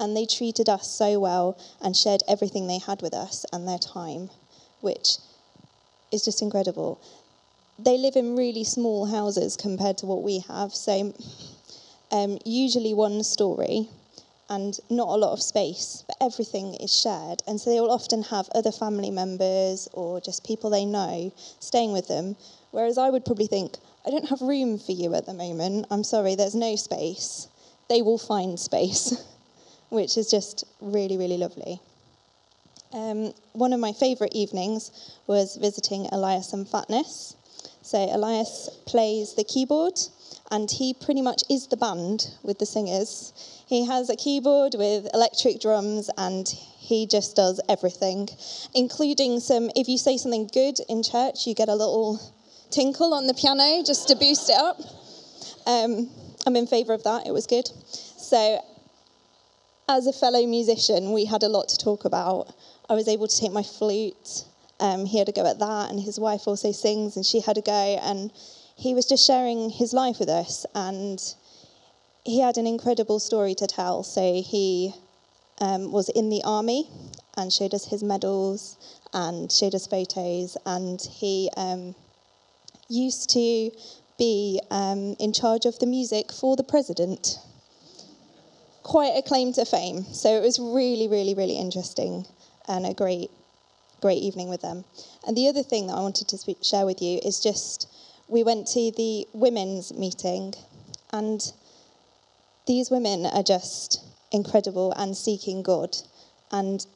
And 0.00 0.16
they 0.16 0.26
treated 0.26 0.68
us 0.68 0.90
so 0.90 1.18
well 1.18 1.58
and 1.80 1.96
shared 1.96 2.22
everything 2.28 2.66
they 2.66 2.78
had 2.78 3.02
with 3.02 3.14
us 3.14 3.44
and 3.52 3.66
their 3.66 3.78
time, 3.78 4.30
which 4.80 5.18
is 6.12 6.24
just 6.24 6.42
incredible. 6.42 7.00
They 7.78 7.98
live 7.98 8.16
in 8.16 8.36
really 8.36 8.64
small 8.64 9.06
houses 9.06 9.56
compared 9.56 9.98
to 9.98 10.06
what 10.06 10.22
we 10.22 10.40
have, 10.48 10.74
so 10.74 11.12
um, 12.10 12.38
usually 12.44 12.94
one 12.94 13.22
story 13.22 13.88
and 14.50 14.78
not 14.88 15.08
a 15.08 15.16
lot 15.16 15.32
of 15.32 15.42
space, 15.42 16.04
but 16.06 16.16
everything 16.20 16.74
is 16.74 16.92
shared. 16.92 17.42
And 17.46 17.60
so 17.60 17.70
they 17.70 17.80
will 17.80 17.90
often 17.90 18.22
have 18.22 18.48
other 18.54 18.72
family 18.72 19.10
members 19.10 19.88
or 19.92 20.20
just 20.20 20.46
people 20.46 20.70
they 20.70 20.84
know 20.84 21.32
staying 21.60 21.92
with 21.92 22.08
them. 22.08 22.36
Whereas 22.70 22.98
I 22.98 23.10
would 23.10 23.24
probably 23.24 23.46
think, 23.46 23.76
I 24.08 24.10
don't 24.10 24.30
have 24.30 24.40
room 24.40 24.78
for 24.78 24.92
you 24.92 25.14
at 25.14 25.26
the 25.26 25.34
moment. 25.34 25.84
I'm 25.90 26.02
sorry, 26.02 26.34
there's 26.34 26.54
no 26.54 26.76
space. 26.76 27.46
They 27.90 28.00
will 28.00 28.16
find 28.16 28.58
space, 28.58 29.22
which 29.90 30.16
is 30.16 30.30
just 30.30 30.64
really, 30.80 31.18
really 31.18 31.36
lovely. 31.36 31.78
Um, 32.94 33.34
one 33.52 33.74
of 33.74 33.80
my 33.80 33.92
favourite 33.92 34.32
evenings 34.34 35.12
was 35.26 35.56
visiting 35.56 36.06
Elias 36.06 36.54
and 36.54 36.66
Fatness. 36.66 37.36
So 37.82 37.98
Elias 37.98 38.70
plays 38.86 39.34
the 39.34 39.44
keyboard, 39.44 40.00
and 40.50 40.70
he 40.70 40.94
pretty 40.94 41.20
much 41.20 41.42
is 41.50 41.66
the 41.66 41.76
band 41.76 42.28
with 42.42 42.58
the 42.60 42.64
singers. 42.64 43.34
He 43.66 43.84
has 43.84 44.08
a 44.08 44.16
keyboard 44.16 44.74
with 44.74 45.06
electric 45.12 45.60
drums, 45.60 46.08
and 46.16 46.48
he 46.48 47.06
just 47.06 47.36
does 47.36 47.60
everything, 47.68 48.30
including 48.74 49.40
some. 49.40 49.70
If 49.76 49.86
you 49.86 49.98
say 49.98 50.16
something 50.16 50.48
good 50.50 50.78
in 50.88 51.02
church, 51.02 51.46
you 51.46 51.54
get 51.54 51.68
a 51.68 51.74
little 51.74 52.18
tinkle 52.70 53.14
on 53.14 53.26
the 53.26 53.34
piano 53.34 53.82
just 53.84 54.08
to 54.08 54.14
boost 54.14 54.50
it 54.50 54.56
up. 54.56 54.80
Um, 55.66 56.10
I'm 56.46 56.56
in 56.56 56.66
favour 56.66 56.92
of 56.92 57.02
that. 57.04 57.26
It 57.26 57.32
was 57.32 57.46
good. 57.46 57.68
So, 57.86 58.60
as 59.88 60.06
a 60.06 60.12
fellow 60.12 60.46
musician, 60.46 61.12
we 61.12 61.24
had 61.24 61.42
a 61.42 61.48
lot 61.48 61.68
to 61.68 61.78
talk 61.78 62.04
about. 62.04 62.54
I 62.88 62.94
was 62.94 63.08
able 63.08 63.28
to 63.28 63.40
take 63.40 63.52
my 63.52 63.62
flute. 63.62 64.44
Um, 64.80 65.06
he 65.06 65.18
had 65.18 65.28
a 65.28 65.32
go 65.32 65.46
at 65.46 65.58
that, 65.58 65.90
and 65.90 66.00
his 66.00 66.18
wife 66.20 66.46
also 66.46 66.72
sings, 66.72 67.16
and 67.16 67.24
she 67.24 67.40
had 67.40 67.58
a 67.58 67.62
go. 67.62 67.98
And 68.02 68.32
he 68.76 68.94
was 68.94 69.06
just 69.06 69.26
sharing 69.26 69.70
his 69.70 69.92
life 69.92 70.18
with 70.20 70.28
us, 70.28 70.64
and 70.74 71.20
he 72.24 72.40
had 72.40 72.58
an 72.58 72.66
incredible 72.66 73.18
story 73.18 73.54
to 73.56 73.66
tell. 73.66 74.02
So 74.02 74.42
he 74.42 74.94
um, 75.60 75.90
was 75.90 76.08
in 76.10 76.28
the 76.28 76.42
army 76.44 76.88
and 77.36 77.52
showed 77.52 77.74
us 77.74 77.86
his 77.86 78.02
medals 78.02 78.76
and 79.12 79.50
showed 79.50 79.74
us 79.74 79.86
photos, 79.86 80.56
and 80.66 81.00
he 81.00 81.50
um, 81.56 81.94
used 82.88 83.30
to 83.30 83.70
be 84.18 84.60
um, 84.70 85.14
in 85.20 85.32
charge 85.32 85.64
of 85.64 85.78
the 85.78 85.86
music 85.86 86.32
for 86.32 86.56
the 86.56 86.64
president. 86.64 87.38
Quite 88.82 89.14
a 89.16 89.22
claim 89.22 89.52
to 89.52 89.64
fame. 89.64 90.04
So 90.12 90.30
it 90.30 90.42
was 90.42 90.58
really, 90.58 91.08
really, 91.08 91.34
really 91.34 91.56
interesting 91.56 92.26
and 92.66 92.86
a 92.86 92.94
great, 92.94 93.30
great 94.00 94.22
evening 94.22 94.48
with 94.48 94.62
them. 94.62 94.84
And 95.26 95.36
the 95.36 95.48
other 95.48 95.62
thing 95.62 95.86
that 95.86 95.94
I 95.94 96.00
wanted 96.00 96.28
to 96.28 96.38
speak, 96.38 96.64
share 96.64 96.86
with 96.86 97.00
you 97.02 97.20
is 97.24 97.40
just 97.40 97.88
we 98.28 98.42
went 98.42 98.66
to 98.68 98.92
the 98.96 99.26
women's 99.32 99.92
meeting, 99.94 100.54
and 101.12 101.40
these 102.66 102.90
women 102.90 103.24
are 103.24 103.42
just 103.42 104.04
incredible 104.30 104.92
and 104.92 105.16
seeking 105.16 105.62
God. 105.62 105.96
And 106.50 106.86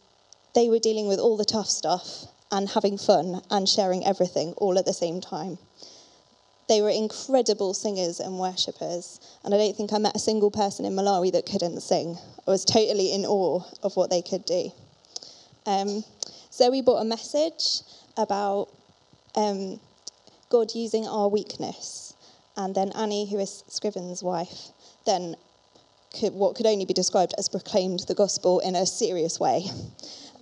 they 0.55 0.69
were 0.69 0.79
dealing 0.79 1.09
with 1.09 1.19
all 1.19 1.37
the 1.37 1.45
tough 1.45 1.69
stuff 1.69 2.27
and 2.51 2.69
having 2.69 2.99
fun 2.99 3.41
and 3.51 3.67
sharing 3.67 4.05
everything 4.05 4.53
all 4.59 4.79
at 4.79 4.85
the 4.85 4.93
same 4.93 5.21
time. 5.21 5.59
They 6.73 6.81
were 6.81 6.89
incredible 6.89 7.75
singers 7.75 8.19
and 8.19 8.39
worshippers, 8.39 9.21
and 9.45 9.53
I 9.53 9.59
don't 9.59 9.77
think 9.77 9.93
I 9.93 9.99
met 9.99 10.17
a 10.17 10.19
single 10.19 10.51
person 10.51 10.87
in 10.87 10.95
Malawi 10.95 11.31
that 11.33 11.45
couldn't 11.45 11.83
sing. 11.83 12.17
I 12.49 12.51
was 12.51 12.65
totally 12.65 13.13
in 13.13 13.27
awe 13.27 13.63
of 13.83 13.95
what 13.95 14.09
they 14.09 14.23
could 14.23 14.47
do. 14.47 14.73
Um, 15.67 16.03
Zoe 16.51 16.81
brought 16.81 17.03
a 17.03 17.05
message 17.05 17.83
about 18.17 18.69
um, 19.35 19.79
God 20.49 20.75
using 20.75 21.07
our 21.07 21.29
weakness, 21.29 22.15
and 22.57 22.75
then 22.75 22.91
Annie, 22.93 23.29
who 23.29 23.39
is 23.39 23.65
Scriven's 23.69 24.23
wife, 24.23 24.69
then 25.05 25.37
could, 26.19 26.33
what 26.33 26.55
could 26.55 26.65
only 26.65 26.87
be 26.87 26.95
described 26.95 27.35
as 27.37 27.51
proclaimed 27.51 28.01
the 28.09 28.15
gospel 28.15 28.61
in 28.61 28.77
a 28.77 28.87
serious 28.87 29.39
way. 29.39 29.67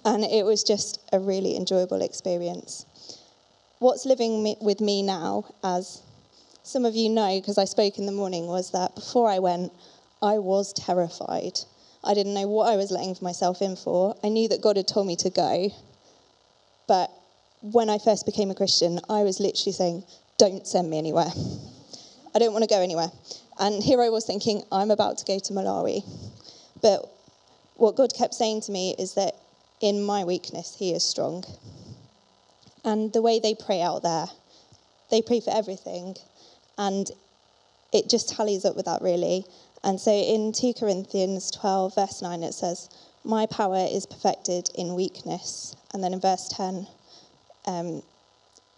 And 0.05 0.23
it 0.23 0.45
was 0.45 0.63
just 0.63 1.01
a 1.13 1.19
really 1.19 1.57
enjoyable 1.57 2.03
experience. 2.03 2.87
What's 3.81 4.07
living 4.07 4.55
with 4.61 4.81
me 4.81 5.03
now, 5.03 5.47
as 5.65 6.03
some 6.71 6.85
of 6.85 6.95
you 6.95 7.09
know, 7.09 7.41
because 7.41 7.59
I 7.59 7.65
spoke 7.65 7.99
in 7.99 8.07
the 8.07 8.13
morning, 8.13 8.47
was 8.47 8.71
that 8.71 8.95
before 8.95 9.29
I 9.29 9.41
went, 9.41 9.73
I 10.23 10.39
was 10.39 10.73
terrified. 10.73 11.59
I 12.05 12.15
didn't 12.15 12.35
know 12.35 12.47
what 12.47 12.73
I 12.73 12.77
was 12.77 12.93
letting 12.93 13.17
myself 13.21 13.61
in 13.61 13.75
for. 13.75 14.15
I 14.23 14.29
knew 14.29 14.49
that 14.49 14.63
God 14.63 14.77
had 14.77 14.87
told 14.87 15.09
me 15.09 15.17
to 15.17 15.31
go. 15.31 15.71
But 16.87 17.11
when 17.61 17.91
I 17.91 17.99
first 17.99 18.25
became 18.25 18.51
a 18.51 18.55
Christian, 18.55 19.01
I 19.09 19.23
was 19.23 19.41
literally 19.41 19.73
saying, 19.73 20.05
Don't 20.39 20.67
send 20.67 20.89
me 20.89 20.99
anywhere. 20.99 21.31
I 22.35 22.39
don't 22.39 22.53
want 22.53 22.63
to 22.63 22.71
go 22.71 22.81
anywhere. 22.81 23.11
And 23.59 23.83
here 23.83 24.01
I 24.01 24.09
was 24.09 24.25
thinking, 24.25 24.63
I'm 24.71 24.93
about 24.93 25.19
to 25.19 25.25
go 25.25 25.39
to 25.41 25.53
Malawi. 25.53 26.05
But 26.81 27.05
what 27.75 27.97
God 27.97 28.15
kept 28.17 28.35
saying 28.35 28.63
to 28.63 28.73
me 28.73 28.95
is 28.97 29.15
that 29.15 29.35
in 29.81 30.03
my 30.03 30.23
weakness, 30.23 30.77
He 30.79 30.93
is 30.93 31.03
strong. 31.05 31.45
And 32.85 33.13
the 33.13 33.23
way 33.23 33.41
they 33.41 33.55
pray 33.55 33.83
out 33.83 34.03
there, 34.03 34.27
they 35.11 35.21
pray 35.21 35.41
for 35.41 35.51
everything. 35.55 36.17
And 36.81 37.11
it 37.93 38.09
just 38.09 38.31
tallies 38.31 38.65
up 38.65 38.75
with 38.75 38.87
that, 38.87 39.03
really. 39.03 39.45
And 39.85 40.01
so 40.01 40.11
in 40.11 40.53
2 40.53 40.73
Corinthians 40.73 41.51
12, 41.51 41.95
verse 41.95 42.23
9, 42.23 42.43
it 42.43 42.55
says, 42.55 42.89
My 43.23 43.45
power 43.45 43.87
is 43.91 44.07
perfected 44.07 44.71
in 44.75 44.95
weakness. 44.95 45.77
And 45.93 46.03
then 46.03 46.15
in 46.15 46.21
verse 46.21 46.49
10, 46.49 46.87
um, 47.67 48.03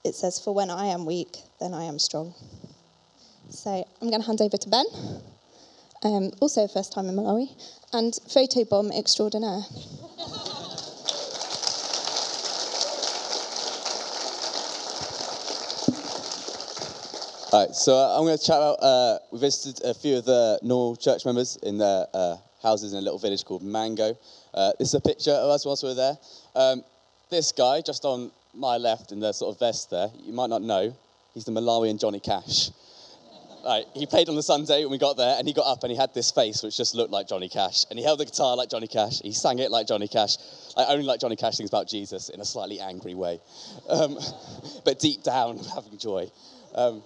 it 0.05 0.17
says, 0.17 0.41
For 0.41 0.53
when 0.53 0.69
I 0.69 0.87
am 0.87 1.07
weak, 1.07 1.37
then 1.61 1.75
I 1.75 1.85
am 1.85 2.01
strong. 2.01 2.35
So 3.51 3.71
I'm 3.71 4.11
going 4.11 4.21
to 4.21 4.27
hand 4.27 4.43
over 4.43 4.57
to 4.57 4.69
Ben, 4.69 4.87
um, 6.03 6.33
also 6.41 6.67
first 6.67 6.93
time 6.93 7.07
in 7.09 7.15
Malawi, 7.15 7.51
and 7.93 8.19
photo 8.29 8.65
bomb 8.65 8.91
extraordinaire. 8.91 9.63
All 17.53 17.67
right, 17.67 17.75
so 17.75 17.95
uh, 17.95 18.17
I'm 18.17 18.25
going 18.25 18.39
to 18.39 18.43
chat 18.43 18.57
about. 18.57 18.83
Uh, 18.83 19.19
we 19.31 19.39
visited 19.39 19.85
a 19.85 19.93
few 19.93 20.17
of 20.17 20.25
the 20.25 20.59
normal 20.63 20.97
church 20.97 21.27
members 21.27 21.59
in 21.63 21.77
their 21.77 22.07
uh, 22.15 22.39
houses 22.63 22.95
in 22.95 22.99
a 22.99 23.03
little 23.03 23.19
village 23.19 23.45
called 23.45 23.63
Mango. 23.63 24.17
Uh, 24.55 24.73
this 24.79 24.89
is 24.89 24.95
a 24.95 25.03
picture 25.03 25.33
of 25.33 25.51
us 25.51 25.67
whilst 25.67 25.83
we 25.83 25.91
were 25.91 25.95
there. 25.95 26.17
Um, 26.57 26.83
this 27.29 27.53
guy, 27.53 27.83
just 27.83 28.07
on 28.07 28.31
my 28.55 28.79
left 28.79 29.13
in 29.13 29.21
the 29.21 29.35
sort 29.35 29.55
of 29.55 29.59
vest 29.59 29.91
there, 29.91 30.09
you 30.25 30.33
might 30.33 30.49
not 30.49 30.63
know, 30.63 30.97
he's 31.35 31.45
the 31.45 31.53
Malawian 31.53 32.01
Johnny 32.01 32.21
Cash. 32.21 32.71
Like, 33.63 33.85
he 33.93 34.07
played 34.07 34.31
on 34.31 34.35
the 34.35 34.43
Sunday 34.43 34.85
when 34.85 34.91
we 34.91 34.97
got 34.97 35.19
there, 35.19 35.37
and 35.39 35.47
he 35.47 35.53
got 35.53 35.71
up 35.71 35.83
and 35.85 35.93
he 35.93 35.99
had 35.99 36.15
this 36.15 36.31
face 36.31 36.63
which 36.63 36.79
just 36.79 36.95
looked 36.95 37.13
like 37.13 37.29
Johnny 37.29 37.51
Cash. 37.51 37.85
And 37.91 37.99
he 37.99 38.05
held 38.05 38.19
the 38.19 38.25
guitar 38.25 38.57
like 38.57 38.71
Johnny 38.71 38.89
Cash. 38.89 39.21
He 39.21 39.33
sang 39.33 39.59
it 39.59 39.71
like 39.71 39.87
Johnny 39.87 40.09
Cash. 40.09 40.39
Like, 40.75 40.89
only 40.89 41.05
like 41.05 41.21
Johnny 41.21 41.37
Cash 41.37 41.57
sings 41.57 41.69
about 41.69 41.87
Jesus 41.87 42.31
in 42.31 42.41
a 42.41 42.47
slightly 42.47 42.81
angry 42.81 43.13
way. 43.13 43.43
Um, 43.91 44.19
but 44.87 44.99
deep 44.99 45.23
down, 45.23 45.59
having 45.59 45.99
joy. 45.99 46.31
Um, 46.75 47.03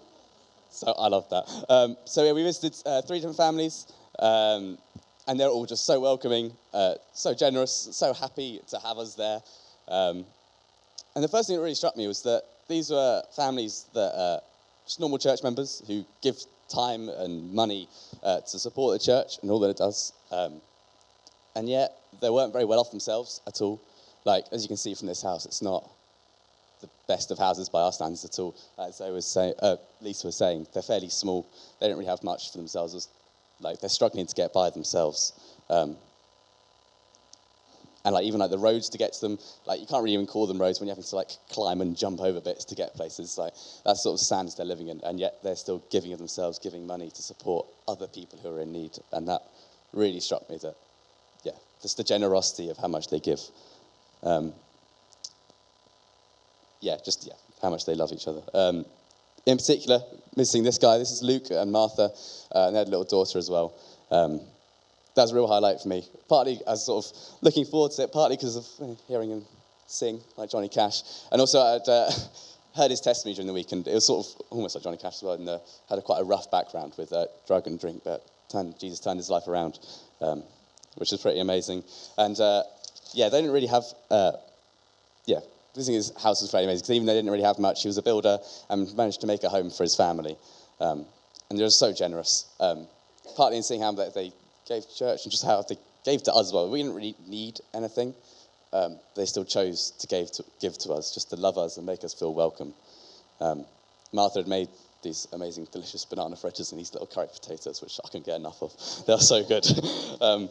so 0.76 0.92
I 0.92 1.09
love 1.09 1.28
that. 1.30 1.45
Um, 1.68 1.97
so 2.04 2.25
yeah, 2.25 2.33
we 2.33 2.42
visited 2.42 2.76
uh, 2.87 3.02
three 3.02 3.18
different 3.18 3.37
families, 3.37 3.87
um, 4.18 4.78
and 5.26 5.40
they're 5.40 5.49
all 5.49 5.66
just 5.66 5.87
so 5.87 5.99
welcoming, 5.99 6.52
uh, 6.75 6.95
so 7.14 7.35
generous, 7.35 7.88
so 7.92 8.12
happy 8.12 8.61
to 8.68 8.78
have 8.78 8.99
us 8.99 9.14
there. 9.14 9.40
Um, 9.88 10.26
and 11.14 11.25
the 11.25 11.28
first 11.28 11.49
thing 11.49 11.56
that 11.56 11.62
really 11.62 11.75
struck 11.75 11.97
me 11.97 12.06
was 12.06 12.23
that 12.23 12.42
these 12.68 12.90
were 12.90 13.23
families 13.35 13.87
that 13.95 14.12
uh, 14.14 14.40
just 14.85 15.00
normal 15.00 15.18
church 15.18 15.42
members 15.42 15.83
who 15.87 16.04
give 16.23 16.37
time 16.68 17.09
and 17.09 17.52
money 17.54 17.88
uh, 18.23 18.40
to 18.40 18.59
support 18.59 18.99
the 18.99 19.04
church 19.04 19.38
and 19.40 19.50
all 19.50 19.61
that 19.61 19.71
it 19.71 19.78
does. 19.78 20.12
Um, 20.30 20.61
and 21.54 21.68
yet 21.68 21.92
they 22.21 22.28
weren't 22.28 22.52
very 22.52 22.64
well 22.64 22.80
off 22.80 22.90
themselves 22.90 23.40
at 23.47 23.62
all. 23.62 23.80
Like 24.25 24.45
as 24.52 24.62
you 24.62 24.68
can 24.68 24.76
see 24.76 24.95
from 24.95 25.06
this 25.06 25.23
house, 25.23 25.47
it's 25.47 25.62
not 25.62 25.88
the 26.87 27.12
best 27.12 27.31
of 27.31 27.38
houses 27.38 27.69
by 27.69 27.83
our 27.83 27.93
standards 27.93 28.25
at 28.25 28.38
all. 28.38 28.57
As 28.78 29.00
I 29.00 29.11
was 29.11 29.26
saying, 29.26 29.55
uh, 29.61 29.76
Lisa 30.00 30.26
was 30.26 30.37
saying, 30.37 30.66
they're 30.73 30.83
fairly 30.83 31.09
small. 31.09 31.47
They 31.81 31.88
don't 31.88 31.97
really 31.97 32.11
have 32.11 32.23
much 32.23 32.52
for 32.52 32.59
themselves. 32.59 33.09
Like 33.61 33.81
they're 33.81 33.90
struggling 33.90 34.26
to 34.26 34.35
get 34.35 34.52
by 34.52 34.71
themselves. 34.71 35.33
Um, 35.71 35.97
and 38.07 38.14
like 38.14 38.25
even 38.25 38.38
like 38.38 38.50
the 38.50 38.59
roads 38.59 38.88
to 38.90 38.99
get 38.99 39.14
to 39.14 39.21
them, 39.21 39.38
like 39.66 39.81
you 39.81 39.87
can't 39.87 40.02
really 40.02 40.14
even 40.14 40.28
call 40.28 40.47
them 40.47 40.61
roads 40.61 40.78
when 40.78 40.87
you're 40.87 40.95
having 40.95 41.09
to 41.09 41.16
like 41.16 41.31
climb 41.50 41.81
and 41.81 41.97
jump 41.97 42.21
over 42.21 42.40
bits 42.40 42.64
to 42.66 42.76
get 42.76 42.95
places. 42.95 43.37
Like 43.37 43.52
that 43.85 43.97
sort 43.97 44.14
of 44.14 44.25
sands 44.25 44.55
they're 44.55 44.64
living 44.64 44.88
in, 44.88 45.00
and 45.02 45.19
yet 45.19 45.43
they're 45.43 45.57
still 45.57 45.83
giving 45.90 46.12
of 46.12 46.19
themselves, 46.19 46.61
giving 46.61 46.87
money 46.87 47.11
to 47.11 47.23
support 47.23 47.66
other 47.88 48.07
people 48.07 48.38
who 48.40 48.50
are 48.50 48.61
in 48.61 48.73
need, 48.73 48.93
and 49.12 49.26
that 49.26 49.43
really 49.93 50.21
struck 50.21 50.49
me. 50.49 50.57
That 50.62 50.76
yeah, 51.43 51.59
just 51.83 51.97
the 51.97 52.05
generosity 52.05 52.71
of 52.71 52.76
how 52.76 52.87
much 52.87 53.09
they 53.09 53.19
give. 53.19 53.40
Um, 54.23 54.52
yeah, 56.80 56.97
just 57.04 57.26
yeah, 57.26 57.35
how 57.62 57.71
much 57.71 57.87
they 57.87 57.95
love 57.95 58.12
each 58.12 58.28
other. 58.28 58.42
Um, 58.54 58.85
in 59.47 59.56
particular, 59.56 60.00
missing 60.37 60.64
this 60.64 60.78
guy. 60.78 60.99
This 60.99 61.11
is 61.11 61.23
Luke 61.23 61.47
and 61.50 61.71
Martha, 61.71 62.11
uh, 62.54 62.66
and 62.66 62.75
they 62.75 62.78
had 62.78 62.88
a 62.88 62.90
little 62.90 63.04
daughter 63.04 63.38
as 63.38 63.49
well. 63.49 63.75
Um, 64.11 64.40
that's 65.14 65.33
a 65.33 65.35
real 65.35 65.47
highlight 65.47 65.80
for 65.80 65.88
me. 65.88 66.04
Partly 66.28 66.61
as 66.66 66.85
sort 66.85 67.06
of 67.06 67.12
looking 67.40 67.64
forward 67.64 67.92
to 67.92 68.02
it, 68.02 68.12
partly 68.12 68.37
because 68.37 68.56
of 68.56 68.66
uh, 68.80 68.95
hearing 69.09 69.30
him 69.30 69.45
sing 69.87 70.21
like 70.37 70.50
Johnny 70.50 70.68
Cash, 70.68 71.02
and 71.33 71.40
also 71.40 71.61
I'd 71.61 71.88
uh, 71.88 72.11
heard 72.76 72.90
his 72.90 73.00
testimony 73.00 73.35
during 73.35 73.47
the 73.47 73.52
week, 73.52 73.73
and 73.73 73.87
it 73.87 73.95
was 73.95 74.06
sort 74.06 74.26
of 74.26 74.42
almost 74.50 74.75
like 74.75 74.85
Johnny 74.85 74.99
Cash 74.99 75.16
as 75.16 75.23
well, 75.23 75.35
and 75.35 75.49
uh, 75.49 75.59
had 75.88 75.99
a 75.99 76.02
quite 76.02 76.21
a 76.21 76.25
rough 76.25 76.50
background 76.50 76.95
with 76.99 77.12
uh, 77.12 77.26
drug 77.47 77.66
and 77.66 77.80
drink, 77.80 78.02
but 78.04 78.26
turned, 78.50 78.78
Jesus 78.78 79.00
turned 79.00 79.18
his 79.18 79.30
life 79.30 79.49
around, 79.49 79.78
um, 80.21 80.42
which 80.97 81.12
is 81.12 81.21
pretty 81.21 81.40
amazing. 81.40 81.85
And 82.18 82.38
uh, 82.38 82.64
yeah, 83.14 83.28
they 83.28 83.38
didn't 83.38 83.52
really 83.52 83.68
have 83.68 83.85
uh, 84.11 84.33
yeah 85.25 85.40
visiting 85.76 85.95
his 85.95 86.11
house 86.16 86.40
was 86.40 86.50
very 86.50 86.64
amazing 86.64 86.83
because 86.83 86.97
even 86.97 87.06
though 87.06 87.12
they 87.12 87.18
didn't 87.18 87.30
really 87.30 87.45
have 87.45 87.59
much, 87.59 87.83
he 87.83 87.88
was 87.88 87.99
a 87.99 88.02
builder 88.02 88.38
and 88.71 88.95
managed 88.97 89.21
to 89.21 89.26
make 89.26 89.45
a 89.45 89.49
home 89.49 89.71
for 89.71 89.83
his 89.83 89.95
family. 89.95 90.37
Um, 90.80 91.04
and 91.50 91.59
they 91.59 91.62
were 91.62 91.71
so 91.71 91.92
generous, 91.92 92.47
um, 92.59 92.88
partly 93.37 93.59
in 93.59 93.62
seeing 93.62 93.83
how 93.83 93.92
they 93.92 94.33
gave 94.66 94.83
to 94.83 94.97
church 94.97 95.25
and 95.25 95.30
just 95.30 95.45
how 95.45 95.62
they 95.62 95.76
gave 96.04 96.23
to 96.25 96.33
us 96.33 96.49
as 96.49 96.52
well. 96.52 96.71
We 96.71 96.83
didn't 96.83 96.97
really 96.97 97.14
need 97.28 97.61
anything. 97.75 98.14
Um, 98.73 98.99
they 99.14 99.26
still 99.26 99.45
chose 99.45 99.92
to 100.00 100.06
give, 100.06 100.33
to 100.33 100.45
give 100.61 100.76
to 100.78 100.92
us, 100.92 101.14
just 101.14 101.30
to 101.30 101.37
love 101.37 101.59
us 101.59 101.76
and 101.76 101.87
make 101.87 102.02
us 102.02 102.14
feel 102.14 102.35
welcome. 102.35 102.75
Um, 103.40 103.64
Martha 104.12 104.40
had 104.40 104.49
made 104.49 104.68
these 105.02 105.28
amazing, 105.33 105.68
delicious 105.71 106.04
banana 106.04 106.37
fritters 106.37 106.73
and 106.73 106.80
these 106.80 106.92
little 106.92 107.06
curry 107.06 107.28
potatoes, 107.33 107.80
which 107.80 108.00
I 108.04 108.09
couldn't 108.09 108.26
get 108.26 108.37
enough 108.37 108.62
of. 108.62 108.73
They're 109.06 109.18
so 109.18 109.45
good. 109.45 109.66
um, 110.21 110.49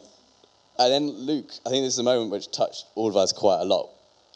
and 0.78 0.92
then 0.92 1.10
Luke, 1.10 1.50
I 1.66 1.70
think 1.70 1.84
this 1.84 1.94
is 1.94 1.98
a 1.98 2.04
moment 2.04 2.30
which 2.30 2.50
touched 2.50 2.86
all 2.94 3.08
of 3.08 3.16
us 3.16 3.32
quite 3.32 3.60
a 3.60 3.64
lot. 3.64 3.90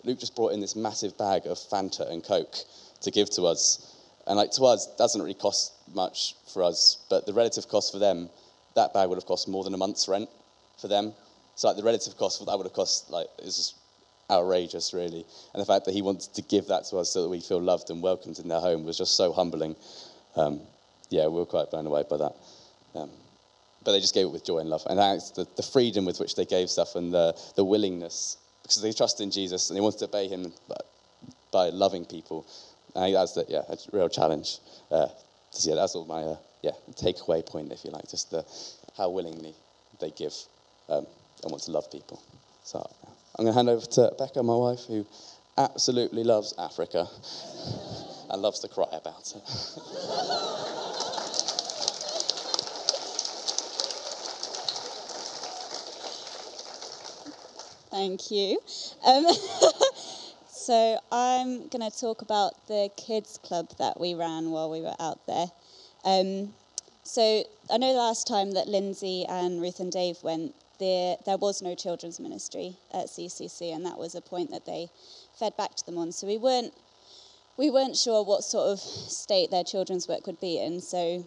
Luke 0.04 0.18
just 0.18 0.34
brought 0.34 0.52
in 0.52 0.60
this 0.60 0.76
massive 0.76 1.16
bag 1.18 1.46
of 1.46 1.58
Fanta 1.58 2.10
and 2.10 2.24
Coke 2.24 2.56
to 3.02 3.10
give 3.10 3.30
to 3.30 3.44
us. 3.44 3.96
And 4.26 4.36
like 4.36 4.50
to 4.52 4.64
us, 4.64 4.86
doesn't 4.98 5.20
really 5.20 5.34
cost 5.34 5.72
much 5.94 6.34
for 6.52 6.62
us, 6.62 6.98
but 7.10 7.26
the 7.26 7.32
relative 7.32 7.68
cost 7.68 7.92
for 7.92 7.98
them, 7.98 8.30
that 8.76 8.94
bag 8.94 9.08
would 9.08 9.16
have 9.16 9.26
cost 9.26 9.48
more 9.48 9.64
than 9.64 9.74
a 9.74 9.76
month's 9.76 10.08
rent 10.08 10.28
for 10.80 10.88
them. 10.88 11.12
So 11.56 11.68
like 11.68 11.76
the 11.76 11.82
relative 11.82 12.16
cost 12.16 12.38
for 12.38 12.46
that 12.46 12.56
would 12.56 12.66
have 12.66 12.72
cost 12.72 13.10
like 13.10 13.26
is 13.40 13.56
just 13.56 13.74
outrageous, 14.30 14.94
really. 14.94 15.24
And 15.52 15.60
the 15.60 15.66
fact 15.66 15.84
that 15.86 15.92
he 15.92 16.02
wanted 16.02 16.32
to 16.34 16.42
give 16.42 16.68
that 16.68 16.84
to 16.86 16.98
us 16.98 17.10
so 17.10 17.22
that 17.22 17.28
we 17.28 17.40
feel 17.40 17.60
loved 17.60 17.90
and 17.90 18.02
welcomed 18.02 18.38
in 18.38 18.48
their 18.48 18.60
home 18.60 18.84
was 18.84 18.96
just 18.96 19.16
so 19.16 19.32
humbling. 19.32 19.76
Um, 20.36 20.60
yeah, 21.10 21.26
we 21.26 21.34
were 21.34 21.46
quite 21.46 21.70
blown 21.70 21.86
away 21.86 22.04
by 22.08 22.18
that. 22.18 22.32
Um, 22.94 23.10
but 23.84 23.92
they 23.92 24.00
just 24.00 24.14
gave 24.14 24.26
it 24.26 24.30
with 24.30 24.44
joy 24.44 24.58
and 24.58 24.70
love. 24.70 24.82
And 24.88 24.98
the, 24.98 25.46
the 25.56 25.62
freedom 25.62 26.04
with 26.04 26.20
which 26.20 26.36
they 26.36 26.44
gave 26.44 26.70
stuff 26.70 26.94
and 26.94 27.12
the, 27.12 27.36
the 27.56 27.64
willingness 27.64 28.36
because 28.70 28.82
they 28.82 28.92
trust 28.92 29.20
in 29.20 29.32
Jesus 29.32 29.68
and 29.68 29.76
they 29.76 29.80
want 29.80 29.98
to 29.98 30.04
obey 30.04 30.28
him 30.28 30.52
by 31.52 31.70
loving 31.70 32.04
people. 32.04 32.46
I 32.94 33.00
think 33.06 33.16
that's 33.16 33.32
the, 33.32 33.44
yeah, 33.48 33.62
a 33.68 33.76
real 33.92 34.08
challenge. 34.08 34.58
Uh, 34.92 35.08
so 35.50 35.70
yeah, 35.70 35.74
that's 35.74 35.96
all 35.96 36.04
my 36.04 36.22
uh, 36.22 36.36
yeah 36.62 36.70
takeaway 36.92 37.44
point, 37.44 37.72
if 37.72 37.84
you 37.84 37.90
like, 37.90 38.08
just 38.08 38.30
the, 38.30 38.44
how 38.96 39.10
willingly 39.10 39.54
they 40.00 40.12
give 40.12 40.34
um, 40.88 41.04
and 41.42 41.50
want 41.50 41.64
to 41.64 41.72
love 41.72 41.90
people. 41.90 42.22
So 42.62 42.78
I'm 43.36 43.44
going 43.44 43.52
to 43.52 43.58
hand 43.58 43.68
over 43.68 43.86
to 43.86 44.12
Becca, 44.16 44.40
my 44.44 44.54
wife, 44.54 44.84
who 44.86 45.04
absolutely 45.58 46.22
loves 46.22 46.54
Africa 46.56 47.08
and 48.30 48.40
loves 48.40 48.60
to 48.60 48.68
cry 48.68 48.86
about 48.92 49.34
it. 49.34 50.66
Thank 57.90 58.30
you. 58.30 58.60
Um, 59.04 59.26
so 60.48 60.98
I'm 61.10 61.68
going 61.68 61.90
to 61.90 61.90
talk 61.90 62.22
about 62.22 62.68
the 62.68 62.88
kids 62.96 63.38
club 63.42 63.70
that 63.78 64.00
we 64.00 64.14
ran 64.14 64.50
while 64.50 64.70
we 64.70 64.80
were 64.80 64.94
out 65.00 65.26
there. 65.26 65.46
Um, 66.04 66.54
so 67.02 67.42
I 67.68 67.78
know 67.78 67.92
the 67.92 67.98
last 67.98 68.28
time 68.28 68.52
that 68.52 68.68
Lindsay 68.68 69.26
and 69.28 69.60
Ruth 69.60 69.80
and 69.80 69.90
Dave 69.90 70.18
went, 70.22 70.54
there 70.78 71.16
there 71.26 71.36
was 71.36 71.60
no 71.62 71.74
children's 71.74 72.20
ministry 72.20 72.76
at 72.94 73.06
CCC, 73.06 73.74
and 73.74 73.84
that 73.84 73.98
was 73.98 74.14
a 74.14 74.20
point 74.20 74.50
that 74.52 74.66
they 74.66 74.88
fed 75.38 75.56
back 75.56 75.74
to 75.74 75.84
them 75.84 75.98
on. 75.98 76.12
So 76.12 76.28
we 76.28 76.38
weren't 76.38 76.72
we 77.56 77.70
weren't 77.70 77.96
sure 77.96 78.22
what 78.22 78.44
sort 78.44 78.68
of 78.68 78.78
state 78.78 79.50
their 79.50 79.64
children's 79.64 80.06
work 80.06 80.26
would 80.26 80.40
be 80.40 80.58
in. 80.58 80.80
So 80.80 81.26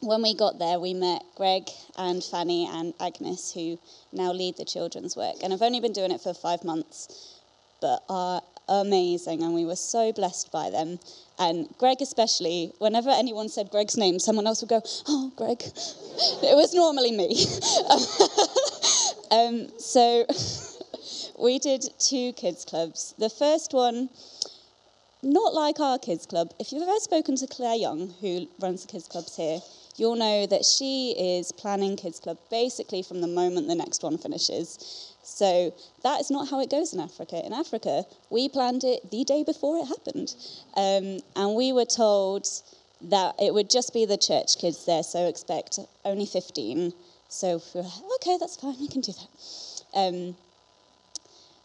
when 0.00 0.22
we 0.22 0.34
got 0.34 0.58
there, 0.58 0.78
we 0.78 0.94
met 0.94 1.22
Greg 1.36 1.68
and 1.96 2.22
Fanny 2.22 2.68
and 2.70 2.94
Agnes, 3.00 3.52
who 3.52 3.78
now 4.12 4.32
lead 4.32 4.56
the 4.56 4.64
children's 4.64 5.16
work. 5.16 5.36
And 5.42 5.52
I've 5.52 5.62
only 5.62 5.80
been 5.80 5.92
doing 5.92 6.10
it 6.10 6.20
for 6.20 6.34
five 6.34 6.64
months, 6.64 7.40
but 7.80 8.02
are 8.08 8.42
amazing. 8.68 9.42
And 9.42 9.54
we 9.54 9.64
were 9.64 9.76
so 9.76 10.12
blessed 10.12 10.50
by 10.52 10.70
them. 10.70 10.98
And 11.38 11.68
Greg, 11.78 11.98
especially, 12.00 12.72
whenever 12.78 13.10
anyone 13.10 13.48
said 13.48 13.70
Greg's 13.70 13.96
name, 13.96 14.18
someone 14.18 14.46
else 14.46 14.62
would 14.62 14.70
go, 14.70 14.82
Oh, 15.08 15.32
Greg. 15.36 15.62
it 15.62 16.56
was 16.56 16.74
normally 16.74 17.12
me. 17.12 17.46
um, 19.30 19.68
so 19.78 20.26
we 21.38 21.58
did 21.58 21.84
two 21.98 22.32
kids' 22.34 22.64
clubs. 22.64 23.14
The 23.18 23.30
first 23.30 23.72
one, 23.72 24.08
not 25.26 25.54
like 25.54 25.80
our 25.80 25.98
kids' 25.98 26.26
club. 26.26 26.52
If 26.58 26.72
you've 26.72 26.82
ever 26.82 26.98
spoken 27.00 27.36
to 27.36 27.46
Claire 27.46 27.76
Young, 27.76 28.14
who 28.20 28.46
runs 28.60 28.82
the 28.82 28.92
kids' 28.92 29.08
clubs 29.08 29.36
here, 29.36 29.60
you'll 29.96 30.16
know 30.16 30.46
that 30.46 30.64
she 30.64 31.14
is 31.18 31.52
planning 31.52 31.96
Kids 31.96 32.20
Club 32.20 32.38
basically 32.50 33.02
from 33.02 33.20
the 33.20 33.26
moment 33.26 33.68
the 33.68 33.74
next 33.74 34.02
one 34.02 34.18
finishes. 34.18 35.14
So 35.22 35.74
that 36.02 36.20
is 36.20 36.30
not 36.30 36.48
how 36.48 36.60
it 36.60 36.70
goes 36.70 36.92
in 36.92 37.00
Africa. 37.00 37.44
In 37.44 37.52
Africa, 37.52 38.04
we 38.30 38.48
planned 38.48 38.84
it 38.84 39.10
the 39.10 39.24
day 39.24 39.42
before 39.42 39.78
it 39.78 39.86
happened. 39.86 40.34
Um, 40.76 41.20
and 41.34 41.54
we 41.56 41.72
were 41.72 41.84
told 41.84 42.46
that 43.02 43.34
it 43.40 43.52
would 43.52 43.70
just 43.70 43.92
be 43.92 44.04
the 44.04 44.16
church 44.16 44.58
kids 44.58 44.86
there, 44.86 45.02
so 45.02 45.26
expect 45.26 45.78
only 46.04 46.26
15. 46.26 46.92
So 47.28 47.60
we 47.74 47.80
were 47.80 47.86
like, 47.86 48.02
okay, 48.16 48.36
that's 48.38 48.56
fine, 48.56 48.76
we 48.80 48.88
can 48.88 49.00
do 49.00 49.12
that. 49.12 49.82
Um, 49.94 50.36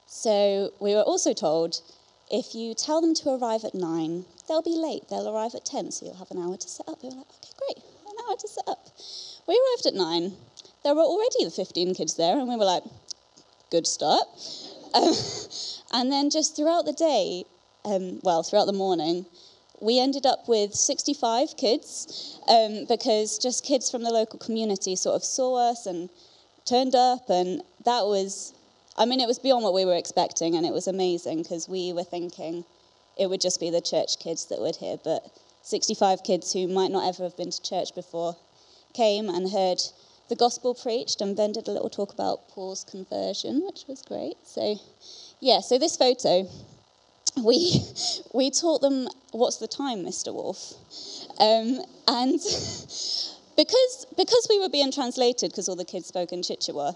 so 0.07 0.71
we 0.79 0.93
were 0.93 1.03
also 1.03 1.33
told 1.33 1.81
if 2.31 2.55
you 2.55 2.73
tell 2.73 3.01
them 3.01 3.13
to 3.15 3.29
arrive 3.31 3.63
at 3.63 3.75
9, 3.75 4.25
they'll 4.47 4.61
be 4.61 4.75
late. 4.75 5.03
They'll 5.09 5.29
arrive 5.29 5.53
at 5.55 5.65
10, 5.65 5.91
so 5.91 6.05
you'll 6.05 6.15
have 6.15 6.31
an 6.31 6.39
hour 6.39 6.57
to 6.57 6.67
set 6.67 6.87
up. 6.87 7.03
Were 7.03 7.09
like, 7.09 7.27
okay, 7.27 7.53
great 7.57 7.83
an 8.11 8.25
hour 8.27 8.35
to 8.37 8.47
set 8.47 8.67
up. 8.67 8.87
We 9.47 9.55
arrived 9.55 9.85
at 9.87 9.93
nine. 9.93 10.33
There 10.83 10.95
were 10.95 11.01
already 11.01 11.45
the 11.45 11.51
15 11.51 11.95
kids 11.95 12.15
there, 12.15 12.37
and 12.37 12.47
we 12.47 12.55
were 12.55 12.65
like, 12.65 12.83
good 13.69 13.87
start. 13.87 14.25
Um, 14.93 15.13
and 15.93 16.11
then 16.11 16.29
just 16.29 16.55
throughout 16.55 16.85
the 16.85 16.93
day, 16.93 17.45
um, 17.85 18.19
well, 18.23 18.43
throughout 18.43 18.65
the 18.65 18.73
morning, 18.73 19.25
we 19.79 19.99
ended 19.99 20.25
up 20.25 20.47
with 20.47 20.75
65 20.75 21.57
kids 21.57 22.39
um, 22.47 22.85
because 22.87 23.39
just 23.39 23.65
kids 23.65 23.89
from 23.89 24.03
the 24.03 24.11
local 24.11 24.37
community 24.37 24.95
sort 24.95 25.15
of 25.15 25.23
saw 25.23 25.71
us 25.71 25.85
and 25.85 26.09
turned 26.65 26.95
up, 26.95 27.29
and 27.29 27.61
that 27.85 28.05
was, 28.05 28.53
I 28.97 29.05
mean, 29.05 29.19
it 29.19 29.27
was 29.27 29.39
beyond 29.39 29.63
what 29.63 29.73
we 29.73 29.85
were 29.85 29.95
expecting, 29.95 30.55
and 30.55 30.65
it 30.65 30.73
was 30.73 30.87
amazing 30.87 31.43
because 31.43 31.67
we 31.69 31.93
were 31.93 32.03
thinking 32.03 32.65
it 33.17 33.29
would 33.29 33.41
just 33.41 33.59
be 33.59 33.69
the 33.69 33.81
church 33.81 34.19
kids 34.19 34.45
that 34.47 34.59
would 34.59 34.75
hear, 34.75 34.97
but 35.03 35.23
65 35.63 36.23
kids 36.23 36.53
who 36.53 36.67
might 36.67 36.91
not 36.91 37.07
ever 37.07 37.23
have 37.23 37.37
been 37.37 37.51
to 37.51 37.61
church 37.61 37.93
before 37.95 38.35
came 38.93 39.29
and 39.29 39.51
heard 39.51 39.79
the 40.29 40.35
gospel 40.35 40.73
preached, 40.73 41.21
and 41.21 41.35
Ben 41.35 41.51
did 41.51 41.67
a 41.67 41.71
little 41.71 41.89
talk 41.89 42.13
about 42.13 42.47
Paul's 42.49 42.83
conversion, 42.83 43.63
which 43.65 43.83
was 43.87 44.01
great. 44.01 44.35
So, 44.45 44.77
yeah, 45.39 45.59
so 45.59 45.77
this 45.77 45.97
photo, 45.97 46.47
we, 47.43 47.81
we 48.33 48.49
taught 48.49 48.81
them, 48.81 49.07
What's 49.31 49.57
the 49.57 49.67
time, 49.67 49.99
Mr. 49.99 50.33
Wolf? 50.33 50.73
Um, 51.39 51.83
and 52.07 52.33
because, 53.57 54.05
because 54.17 54.47
we 54.49 54.59
were 54.59 54.69
being 54.69 54.91
translated, 54.91 55.51
because 55.51 55.69
all 55.69 55.75
the 55.75 55.85
kids 55.85 56.07
spoke 56.07 56.31
in 56.31 56.41
Chichewa, 56.41 56.95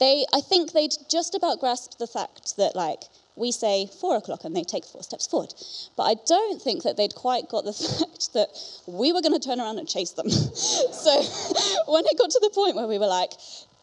they, 0.00 0.24
I 0.32 0.40
think 0.40 0.72
they'd 0.72 0.94
just 1.10 1.34
about 1.34 1.60
grasped 1.60 1.98
the 1.98 2.06
fact 2.06 2.56
that, 2.56 2.74
like, 2.74 3.02
we 3.36 3.52
say 3.52 3.86
four 4.00 4.16
o'clock 4.16 4.44
and 4.44 4.56
they 4.56 4.64
take 4.64 4.84
four 4.84 5.02
steps 5.02 5.26
forward. 5.26 5.52
But 5.96 6.04
I 6.04 6.14
don't 6.26 6.60
think 6.60 6.82
that 6.82 6.96
they'd 6.96 7.14
quite 7.14 7.48
got 7.48 7.64
the 7.64 7.72
fact 7.98 8.32
that 8.32 8.48
we 8.86 9.12
were 9.12 9.20
going 9.20 9.38
to 9.38 9.46
turn 9.46 9.60
around 9.60 9.78
and 9.78 9.86
chase 9.88 10.12
them. 10.12 10.28
so 10.30 11.10
when 11.92 12.04
it 12.06 12.18
got 12.18 12.30
to 12.30 12.40
the 12.42 12.50
point 12.54 12.76
where 12.76 12.86
we 12.86 12.98
were 12.98 13.06
like, 13.06 13.30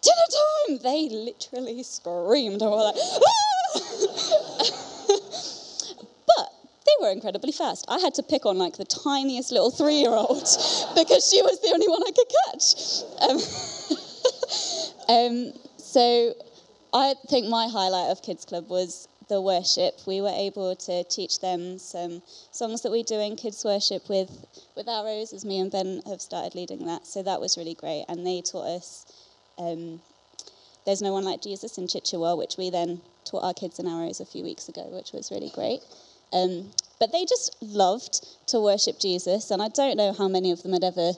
dinner 0.01 0.27
time, 0.67 0.79
they 0.83 1.09
literally 1.09 1.83
screamed 1.83 2.61
and 2.61 2.71
we 2.71 2.77
were 2.77 2.83
like, 2.83 2.95
ah! 2.97 3.37
but 6.27 6.49
they 6.85 6.95
were 7.01 7.11
incredibly 7.11 7.51
fast. 7.51 7.85
I 7.87 7.99
had 7.99 8.15
to 8.15 8.23
pick 8.23 8.45
on 8.45 8.57
like 8.57 8.77
the 8.77 8.85
tiniest 8.85 9.51
little 9.51 9.71
three 9.71 9.95
year 9.95 10.11
old 10.11 10.47
because 10.95 11.29
she 11.29 11.41
was 11.41 11.59
the 11.61 11.71
only 11.73 11.87
one 11.87 12.01
I 12.05 12.11
could 12.11 12.31
catch. 12.45 13.03
Um, 13.21 13.37
um, 15.09 15.53
so 15.87 16.33
I 16.93 17.13
think 17.29 17.47
my 17.47 17.67
highlight 17.67 18.11
of 18.11 18.21
Kids 18.21 18.43
Club 18.43 18.69
was 18.69 19.07
the 19.29 19.41
worship. 19.41 19.95
We 20.05 20.21
were 20.21 20.33
able 20.35 20.75
to 20.75 21.03
teach 21.05 21.39
them 21.39 21.79
some 21.79 22.21
songs 22.51 22.81
that 22.81 22.91
we 22.91 23.03
do 23.03 23.19
in 23.19 23.35
kids 23.35 23.63
worship 23.63 24.09
with 24.09 24.29
with 24.75 24.87
arrows, 24.87 25.31
as 25.33 25.45
me 25.45 25.59
and 25.59 25.71
Ben 25.71 26.01
have 26.07 26.21
started 26.21 26.55
leading 26.55 26.85
that. 26.87 27.07
So 27.07 27.23
that 27.23 27.39
was 27.39 27.57
really 27.57 27.73
great, 27.73 28.05
and 28.09 28.25
they 28.25 28.41
taught 28.41 28.67
us. 28.67 29.05
Um, 29.57 30.01
there's 30.85 31.01
no 31.01 31.11
one 31.11 31.23
like 31.23 31.41
Jesus 31.41 31.77
in 31.77 31.87
Chichewa, 31.87 32.37
which 32.37 32.55
we 32.57 32.69
then 32.69 33.01
taught 33.25 33.43
our 33.43 33.53
kids 33.53 33.79
in 33.79 33.87
arrows 33.87 34.19
a 34.19 34.25
few 34.25 34.43
weeks 34.43 34.69
ago, 34.69 34.87
which 34.91 35.11
was 35.11 35.31
really 35.31 35.51
great. 35.53 35.81
Um, 36.31 36.71
but 36.99 37.11
they 37.11 37.25
just 37.25 37.55
loved 37.61 38.25
to 38.47 38.59
worship 38.59 38.99
Jesus, 38.99 39.51
and 39.51 39.61
I 39.61 39.69
don't 39.69 39.97
know 39.97 40.13
how 40.13 40.27
many 40.27 40.51
of 40.51 40.63
them 40.63 40.73
had 40.73 40.83
ever 40.83 41.13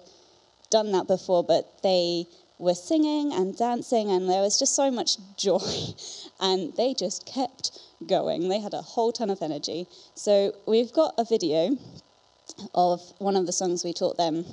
done 0.70 0.92
that 0.92 1.08
before, 1.08 1.44
but 1.44 1.82
they 1.82 2.26
were 2.60 2.76
singing 2.76 3.34
and 3.34 3.58
dancing, 3.58 4.12
and 4.12 4.30
there 4.30 4.42
was 4.42 4.60
just 4.60 4.76
so 4.76 4.92
much 4.92 5.18
joy, 5.38 5.60
and 6.40 6.74
they 6.76 6.94
just 6.94 7.26
kept 7.26 7.80
going. 8.06 8.50
They 8.50 8.60
had 8.60 8.74
a 8.74 8.82
whole 8.82 9.12
ton 9.12 9.30
of 9.30 9.42
energy. 9.42 9.88
So 10.14 10.54
we've 10.68 10.94
got 10.94 11.16
a 11.18 11.26
video 11.26 11.78
of 12.76 13.02
one 13.18 13.36
of 13.36 13.46
the 13.46 13.52
songs 13.52 13.84
we 13.84 13.94
taught 13.94 14.18
them. 14.18 14.46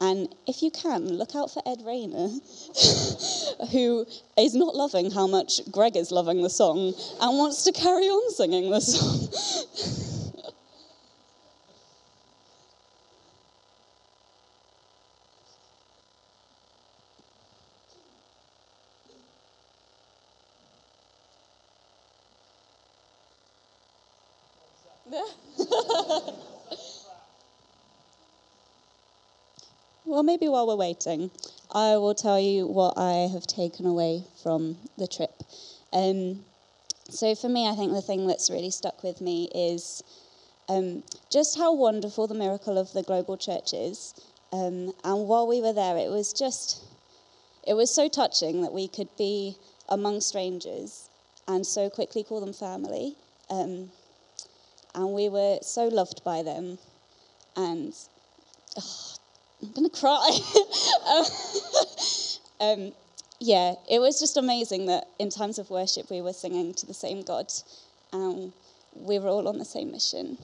And 0.00 0.34
if 0.46 0.62
you 0.62 0.70
can, 0.70 1.06
look 1.06 1.36
out 1.36 1.50
for 1.52 1.62
Ed 1.66 1.82
Rayner, 1.84 2.28
who 3.70 4.06
is 4.38 4.54
not 4.54 4.74
loving 4.74 5.10
how 5.10 5.26
much 5.26 5.60
Greg 5.70 5.96
is 5.96 6.10
loving 6.10 6.42
the 6.42 6.50
song 6.50 6.94
and 7.20 7.38
wants 7.38 7.64
to 7.64 7.72
carry 7.72 8.06
on 8.06 8.32
singing 8.32 8.70
the 8.70 8.80
song. 8.80 10.18
well, 30.22 30.26
maybe 30.32 30.48
while 30.48 30.68
we're 30.68 30.76
waiting, 30.76 31.32
I 31.72 31.96
will 31.96 32.14
tell 32.14 32.38
you 32.38 32.64
what 32.64 32.94
I 32.96 33.28
have 33.32 33.44
taken 33.44 33.86
away 33.86 34.22
from 34.40 34.76
the 34.96 35.08
trip. 35.08 35.32
Um, 35.92 36.44
so, 37.10 37.34
for 37.34 37.48
me, 37.48 37.66
I 37.66 37.74
think 37.74 37.90
the 37.90 38.02
thing 38.02 38.28
that's 38.28 38.48
really 38.48 38.70
stuck 38.70 39.02
with 39.02 39.20
me 39.20 39.50
is 39.52 40.00
um, 40.68 41.02
just 41.28 41.58
how 41.58 41.74
wonderful 41.74 42.28
the 42.28 42.36
miracle 42.36 42.78
of 42.78 42.92
the 42.92 43.02
global 43.02 43.36
church 43.36 43.72
is. 43.72 44.14
Um, 44.52 44.92
and 45.02 45.26
while 45.26 45.48
we 45.48 45.60
were 45.60 45.72
there, 45.72 45.96
it 45.96 46.08
was 46.08 46.32
just, 46.32 46.84
it 47.66 47.74
was 47.74 47.92
so 47.92 48.08
touching 48.08 48.62
that 48.62 48.72
we 48.72 48.86
could 48.86 49.08
be 49.18 49.56
among 49.88 50.20
strangers 50.20 51.08
and 51.48 51.66
so 51.66 51.90
quickly 51.90 52.22
call 52.22 52.38
them 52.38 52.52
family. 52.52 53.16
Um, 53.50 53.90
and 54.94 55.12
we 55.14 55.28
were 55.28 55.58
so 55.62 55.88
loved 55.88 56.22
by 56.22 56.44
them. 56.44 56.78
And 57.56 57.92
oh, 58.78 59.16
I'm 59.62 59.84
to 59.84 59.90
cry. 59.90 60.38
um, 62.60 62.92
yeah, 63.40 63.74
it 63.90 64.00
was 64.00 64.20
just 64.20 64.36
amazing 64.36 64.86
that 64.86 65.08
in 65.18 65.30
times 65.30 65.58
of 65.58 65.70
worship 65.70 66.10
we 66.10 66.20
were 66.20 66.32
singing 66.32 66.74
to 66.74 66.86
the 66.86 66.94
same 66.94 67.22
God 67.22 67.52
and 68.12 68.52
we 68.94 69.18
were 69.18 69.28
all 69.28 69.48
on 69.48 69.58
the 69.58 69.64
same 69.64 69.90
mission. 69.90 70.38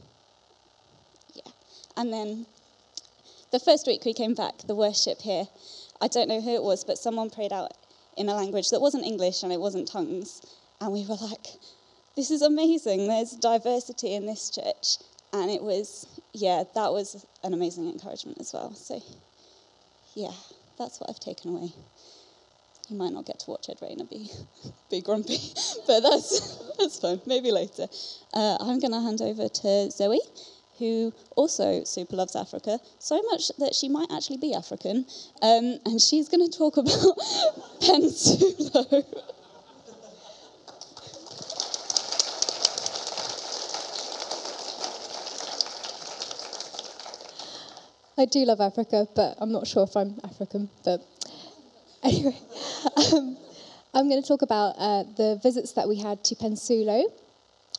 Yeah. 1.35 1.52
And 1.96 2.12
then 2.12 2.46
the 3.50 3.61
first 3.61 3.87
week 3.87 4.04
we 4.04 4.14
came 4.14 4.35
back, 4.35 4.59
the 4.66 4.74
worship 4.74 5.20
here, 5.20 5.44
I 6.00 6.09
don't 6.09 6.28
know 6.28 6.40
who 6.40 6.54
it 6.54 6.62
was, 6.62 6.85
but 6.85 6.98
someone 6.98 7.31
prayed 7.31 7.52
out 7.52 7.72
in 8.16 8.28
a 8.28 8.35
language 8.35 8.70
that 8.70 8.81
wasn't 8.81 9.04
English 9.04 9.42
and 9.42 9.52
it 9.52 9.61
wasn't 9.61 9.88
tongues. 9.88 10.42
And 10.81 10.92
we 10.92 11.04
were 11.07 11.16
like, 11.20 11.46
this 12.16 12.31
is 12.31 12.42
amazing. 12.42 13.09
There's 13.09 13.33
diversity 13.33 14.14
in 14.14 14.26
this 14.26 14.50
church. 14.50 14.98
And 15.33 15.50
it 15.50 15.62
was, 15.62 16.07
yeah, 16.33 16.64
that 16.75 16.93
was 16.93 17.27
an 17.43 17.55
amazing 17.55 17.91
encouragement 17.91 18.38
as 18.41 18.53
well. 18.53 18.75
So, 18.75 19.01
yeah, 20.14 20.33
that's 20.79 21.01
what 21.01 21.11
I've 21.11 21.21
taken 21.21 21.57
away. 21.57 21.73
You 22.88 22.97
might 22.97 23.12
not 23.12 23.27
get 23.27 23.41
to 23.41 23.51
watch 23.51 23.69
Ed 23.69 23.79
Rayner 23.83 24.05
be, 24.05 24.31
be 24.91 25.01
grumpy, 25.01 25.38
but 25.87 26.01
that's, 26.01 26.57
that's 26.79 26.99
fine. 26.99 27.21
Maybe 27.27 27.51
later. 27.51 27.87
Uh, 28.33 28.57
I'm 28.61 28.79
going 28.79 28.93
to 28.93 29.01
hand 29.01 29.21
over 29.21 29.49
to 29.49 29.91
Zoe, 29.91 30.21
who 30.79 31.12
also 31.37 31.85
super 31.85 32.17
loves 32.17 32.37
Africa, 32.37 32.79
so 32.99 33.21
much 33.31 33.51
that 33.59 33.75
she 33.75 33.88
might 33.88 34.11
actually 34.12 34.38
be 34.38 34.55
African. 34.55 35.07
Um, 35.43 35.79
and 35.85 36.01
she's 36.01 36.29
going 36.29 36.49
to 36.49 36.57
talk 36.57 36.77
about 36.77 37.19
Pensulo. 37.81 39.05
I 48.18 48.24
do 48.24 48.44
love 48.44 48.61
Africa, 48.61 49.07
but 49.14 49.37
I'm 49.38 49.52
not 49.52 49.68
sure 49.68 49.85
if 49.85 49.96
I'm 49.96 50.18
African. 50.24 50.68
But 50.85 51.00
anyway, 52.02 52.37
um, 52.96 53.37
I'm 53.94 54.09
going 54.09 54.20
to 54.20 54.26
talk 54.26 54.42
about 54.42 54.74
uh, 54.76 55.04
the 55.16 55.38
visits 55.40 55.72
that 55.74 55.88
we 55.88 55.96
had 55.96 56.24
to 56.24 56.35
Pensulo, 56.35 57.04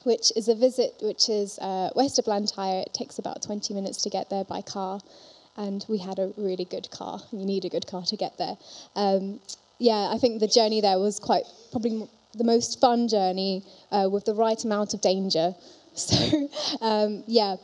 which 0.03 0.31
is 0.37 0.47
a 0.47 0.55
visit 0.55 0.93
which 1.01 1.27
is 1.27 1.59
uh, 1.59 1.89
west 1.93 2.19
of 2.19 2.25
Blantyre. 2.25 2.83
It 2.87 2.93
takes 2.93 3.19
about 3.19 3.43
20 3.43 3.73
minutes 3.73 4.01
to 4.03 4.09
get 4.09 4.29
there 4.29 4.45
by 4.45 4.61
car, 4.61 5.01
and 5.57 5.85
we 5.89 5.97
had 5.97 6.19
a 6.19 6.31
really 6.37 6.65
good 6.65 6.89
car. 6.89 7.19
You 7.33 7.45
need 7.45 7.65
a 7.65 7.69
good 7.69 7.85
car 7.85 8.03
to 8.03 8.15
get 8.15 8.37
there. 8.37 8.55
Um, 8.95 9.41
yeah, 9.77 10.09
I 10.09 10.17
think 10.19 10.39
the 10.39 10.47
journey 10.47 10.79
there 10.79 10.99
was 10.99 11.19
quite 11.19 11.43
probably 11.71 12.07
the 12.33 12.45
most 12.45 12.79
fun 12.79 13.09
journey 13.09 13.65
uh, 13.91 14.07
with 14.09 14.23
the 14.23 14.35
right 14.35 14.63
amount 14.63 14.93
of 14.93 15.01
danger. 15.01 15.53
So, 15.95 16.47
um, 16.81 17.23
yeah, 17.27 17.57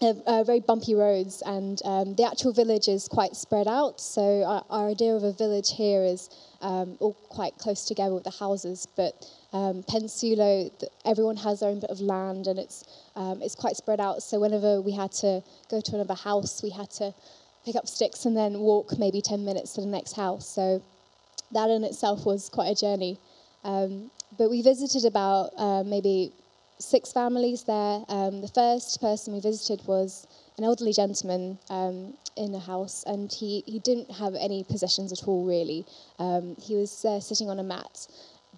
uh, 0.00 0.44
very 0.44 0.60
bumpy 0.60 0.94
roads, 0.94 1.42
and 1.44 1.80
um, 1.84 2.14
the 2.14 2.24
actual 2.24 2.52
village 2.52 2.88
is 2.88 3.08
quite 3.08 3.34
spread 3.36 3.66
out. 3.66 4.00
So 4.00 4.44
our, 4.44 4.64
our 4.70 4.88
idea 4.88 5.14
of 5.14 5.24
a 5.24 5.32
village 5.32 5.72
here 5.72 6.04
is 6.04 6.30
um, 6.60 6.96
all 7.00 7.14
quite 7.28 7.58
close 7.58 7.84
together 7.84 8.14
with 8.14 8.24
the 8.24 8.30
houses. 8.30 8.86
But 8.96 9.26
um, 9.52 9.82
Pensulo, 9.82 10.70
everyone 11.04 11.36
has 11.36 11.60
their 11.60 11.70
own 11.70 11.80
bit 11.80 11.90
of 11.90 12.00
land, 12.00 12.46
and 12.46 12.58
it's 12.58 12.84
um, 13.16 13.42
it's 13.42 13.54
quite 13.54 13.76
spread 13.76 14.00
out. 14.00 14.22
So 14.22 14.38
whenever 14.38 14.80
we 14.80 14.92
had 14.92 15.12
to 15.12 15.42
go 15.70 15.80
to 15.80 15.94
another 15.94 16.14
house, 16.14 16.62
we 16.62 16.70
had 16.70 16.90
to 16.92 17.12
pick 17.64 17.74
up 17.74 17.88
sticks 17.88 18.24
and 18.24 18.36
then 18.36 18.60
walk 18.60 18.98
maybe 18.98 19.20
ten 19.20 19.44
minutes 19.44 19.74
to 19.74 19.80
the 19.80 19.86
next 19.88 20.12
house. 20.12 20.48
So 20.48 20.82
that 21.52 21.70
in 21.70 21.82
itself 21.82 22.24
was 22.24 22.48
quite 22.48 22.68
a 22.68 22.74
journey. 22.74 23.18
Um, 23.64 24.10
but 24.38 24.50
we 24.50 24.62
visited 24.62 25.04
about 25.04 25.50
uh, 25.56 25.82
maybe 25.82 26.32
six 26.78 27.12
families 27.12 27.64
there. 27.64 28.04
Um, 28.08 28.40
the 28.40 28.48
first 28.48 29.00
person 29.00 29.34
we 29.34 29.40
visited 29.40 29.86
was 29.86 30.26
an 30.56 30.64
elderly 30.64 30.92
gentleman 30.92 31.58
um, 31.70 32.14
in 32.36 32.54
a 32.54 32.58
house, 32.58 33.04
and 33.06 33.32
he, 33.32 33.62
he 33.66 33.78
didn't 33.78 34.10
have 34.10 34.34
any 34.34 34.64
possessions 34.64 35.12
at 35.12 35.26
all, 35.26 35.44
really. 35.44 35.84
Um, 36.18 36.56
he 36.60 36.76
was 36.76 37.04
uh, 37.04 37.20
sitting 37.20 37.50
on 37.50 37.58
a 37.58 37.62
mat. 37.62 38.06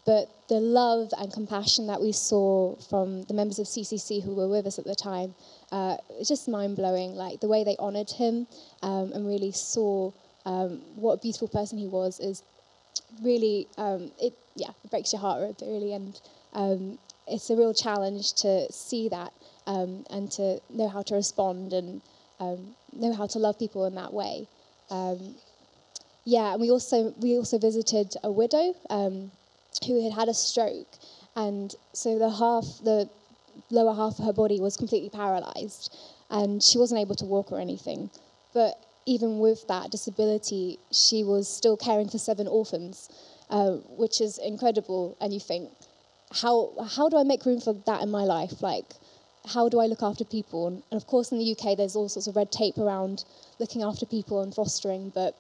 But 0.07 0.29
the 0.49 0.61
love 0.61 1.13
and 1.19 1.33
compassion 1.33 1.87
that 1.89 2.01
we 2.01 2.13
saw 2.13 2.75
from 2.89 3.23
the 3.25 3.35
members 3.35 3.59
of 3.59 3.67
CCC 3.67 4.23
who 4.23 4.35
were 4.35 4.49
with 4.49 4.67
us 4.67 4.79
at 4.79 4.87
the 4.87 4.95
time, 4.95 5.35
uh, 5.73 5.99
it's 6.19 6.29
just 6.29 6.49
mind 6.49 6.77
blowing. 6.77 7.15
Like 7.15 7.41
the 7.41 7.49
way 7.49 7.65
they 7.65 7.77
honoured 7.79 8.11
him 8.11 8.47
um, 8.83 9.13
and 9.13 9.27
really 9.27 9.53
saw 9.53 10.11
um, 10.47 10.81
what 10.97 11.13
a 11.15 11.17
beautiful 11.19 11.49
person 11.49 11.77
he 11.77 11.87
was 11.87 12.19
is 12.19 12.43
really, 13.23 13.69
um, 13.77 14.11
it 14.19 14.33
yeah, 14.57 14.71
it 14.83 14.91
breaks 14.91 15.13
your 15.13 15.21
heart 15.21 15.61
really. 15.61 15.93
And 15.93 16.19
um, 16.55 16.99
it's 17.31 17.51
a 17.51 17.57
real 17.57 17.75
challenge 17.75 18.35
to 18.35 18.71
see 18.73 19.09
that 19.09 19.33
um, 19.67 20.05
and 20.11 20.31
to 20.33 20.61
know 20.71 20.89
how 20.89 21.03
to 21.03 21.15
respond 21.15 21.73
and 21.73 22.03
um, 22.41 22.75
know 22.93 23.13
how 23.13 23.27
to 23.27 23.39
love 23.39 23.59
people 23.59 23.87
in 23.87 23.95
that 23.95 24.13
way. 24.13 24.47
Um, 24.91 25.37
yeah, 26.25 26.53
and 26.53 26.61
we 26.61 26.71
also 26.71 27.15
we 27.21 27.37
also 27.37 27.59
visited 27.59 28.15
a 28.23 28.31
widow 28.31 28.75
um, 28.91 29.31
who 29.87 30.03
had 30.05 30.13
had 30.13 30.29
a 30.29 30.35
stroke, 30.35 30.93
and 31.37 31.75
so 31.93 32.19
the 32.19 32.31
half 32.31 32.65
the 32.85 33.09
lower 33.71 33.95
half 33.95 34.19
of 34.19 34.25
her 34.25 34.33
body 34.33 34.61
was 34.61 34.77
completely 34.77 35.11
paralyzed, 35.11 35.97
and 36.31 36.63
she 36.63 36.79
wasn't 36.79 37.01
able 37.01 37.15
to 37.17 37.25
walk 37.25 37.53
or 37.53 37.61
anything. 37.61 38.11
But 38.53 38.75
even 39.07 39.39
with 39.39 39.67
that 39.69 39.91
disability, 39.91 40.79
she 40.93 41.25
was 41.25 41.49
still 41.49 41.77
caring 41.77 42.09
for 42.09 42.19
seven 42.19 42.47
orphans, 42.47 43.09
uh, 43.49 43.73
which 43.97 44.21
is 44.21 44.39
incredible. 44.39 45.17
And 45.21 45.33
you 45.33 45.41
think, 45.41 45.71
how 46.33 46.73
how 46.97 47.09
do 47.09 47.17
I 47.17 47.25
make 47.25 47.45
room 47.45 47.61
for 47.61 47.75
that 47.87 48.03
in 48.03 48.11
my 48.11 48.25
life? 48.25 48.63
Like, 48.63 48.95
how 49.47 49.69
do 49.69 49.81
I 49.81 49.87
look 49.87 50.03
after 50.03 50.25
people? 50.25 50.69
And, 50.69 50.83
of 50.93 51.07
course, 51.07 51.33
in 51.33 51.39
the 51.39 51.53
UK, 51.53 51.77
there's 51.77 51.97
all 51.97 52.09
sorts 52.09 52.27
of 52.27 52.37
red 52.37 52.53
tape 52.53 52.79
around 52.79 53.25
looking 53.59 53.83
after 53.83 54.07
people 54.07 54.43
and 54.43 54.55
fostering, 54.55 55.11
but 55.15 55.35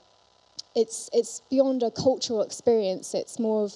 it's 0.74 1.10
it's 1.12 1.42
beyond 1.50 1.82
a 1.82 1.90
cultural 1.90 2.42
experience. 2.42 3.14
It's 3.14 3.38
more 3.38 3.64
of 3.64 3.74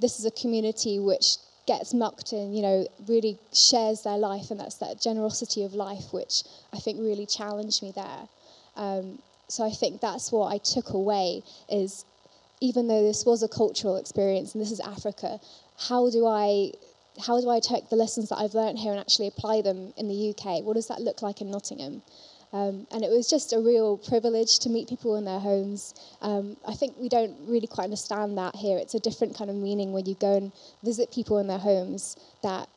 this 0.00 0.18
is 0.18 0.24
a 0.24 0.30
community 0.30 0.98
which 0.98 1.36
gets 1.66 1.94
mucked 1.94 2.32
in, 2.32 2.52
you 2.54 2.62
know, 2.62 2.86
really 3.06 3.38
shares 3.52 4.02
their 4.02 4.18
life, 4.18 4.50
and 4.50 4.58
that's 4.58 4.76
that 4.76 5.00
generosity 5.00 5.64
of 5.64 5.74
life, 5.74 6.12
which 6.12 6.42
I 6.72 6.78
think 6.78 6.98
really 6.98 7.26
challenged 7.26 7.82
me 7.82 7.92
there. 7.94 8.28
Um, 8.76 9.18
so 9.48 9.64
I 9.64 9.70
think 9.70 10.00
that's 10.00 10.32
what 10.32 10.52
I 10.52 10.58
took 10.58 10.90
away 10.90 11.42
is 11.68 12.04
even 12.62 12.86
though 12.86 13.02
this 13.02 13.26
was 13.26 13.42
a 13.42 13.48
cultural 13.48 13.96
experience 13.96 14.54
and 14.54 14.62
this 14.62 14.70
is 14.70 14.78
Africa, 14.80 15.40
how 15.88 16.08
do 16.08 16.26
I 16.26 16.70
how 17.26 17.40
do 17.40 17.50
I 17.50 17.60
take 17.60 17.90
the 17.90 17.96
lessons 17.96 18.30
that 18.30 18.36
I've 18.36 18.54
learned 18.54 18.78
here 18.78 18.92
and 18.92 19.00
actually 19.00 19.26
apply 19.26 19.60
them 19.60 19.92
in 19.98 20.08
the 20.08 20.30
UK? 20.30 20.64
What 20.64 20.74
does 20.74 20.88
that 20.88 21.00
look 21.00 21.20
like 21.20 21.42
in 21.42 21.50
Nottingham? 21.50 22.00
Um, 22.54 22.86
and 22.90 23.02
it 23.02 23.10
was 23.10 23.28
just 23.28 23.52
a 23.52 23.58
real 23.58 23.98
privilege 23.98 24.58
to 24.60 24.70
meet 24.70 24.88
people 24.88 25.16
in 25.16 25.24
their 25.24 25.40
homes. 25.40 25.94
Um, 26.22 26.56
I 26.66 26.74
think 26.74 26.94
we 26.98 27.08
don't 27.08 27.34
really 27.46 27.66
quite 27.66 27.84
understand 27.84 28.38
that 28.38 28.54
here. 28.54 28.78
It's 28.78 28.94
a 28.94 29.00
different 29.00 29.36
kind 29.36 29.50
of 29.50 29.56
meaning 29.56 29.92
when 29.92 30.06
you 30.06 30.14
go 30.14 30.36
and 30.36 30.52
visit 30.82 31.10
people 31.10 31.38
in 31.38 31.48
their 31.48 31.58
homes 31.58 32.16
that 32.42 32.68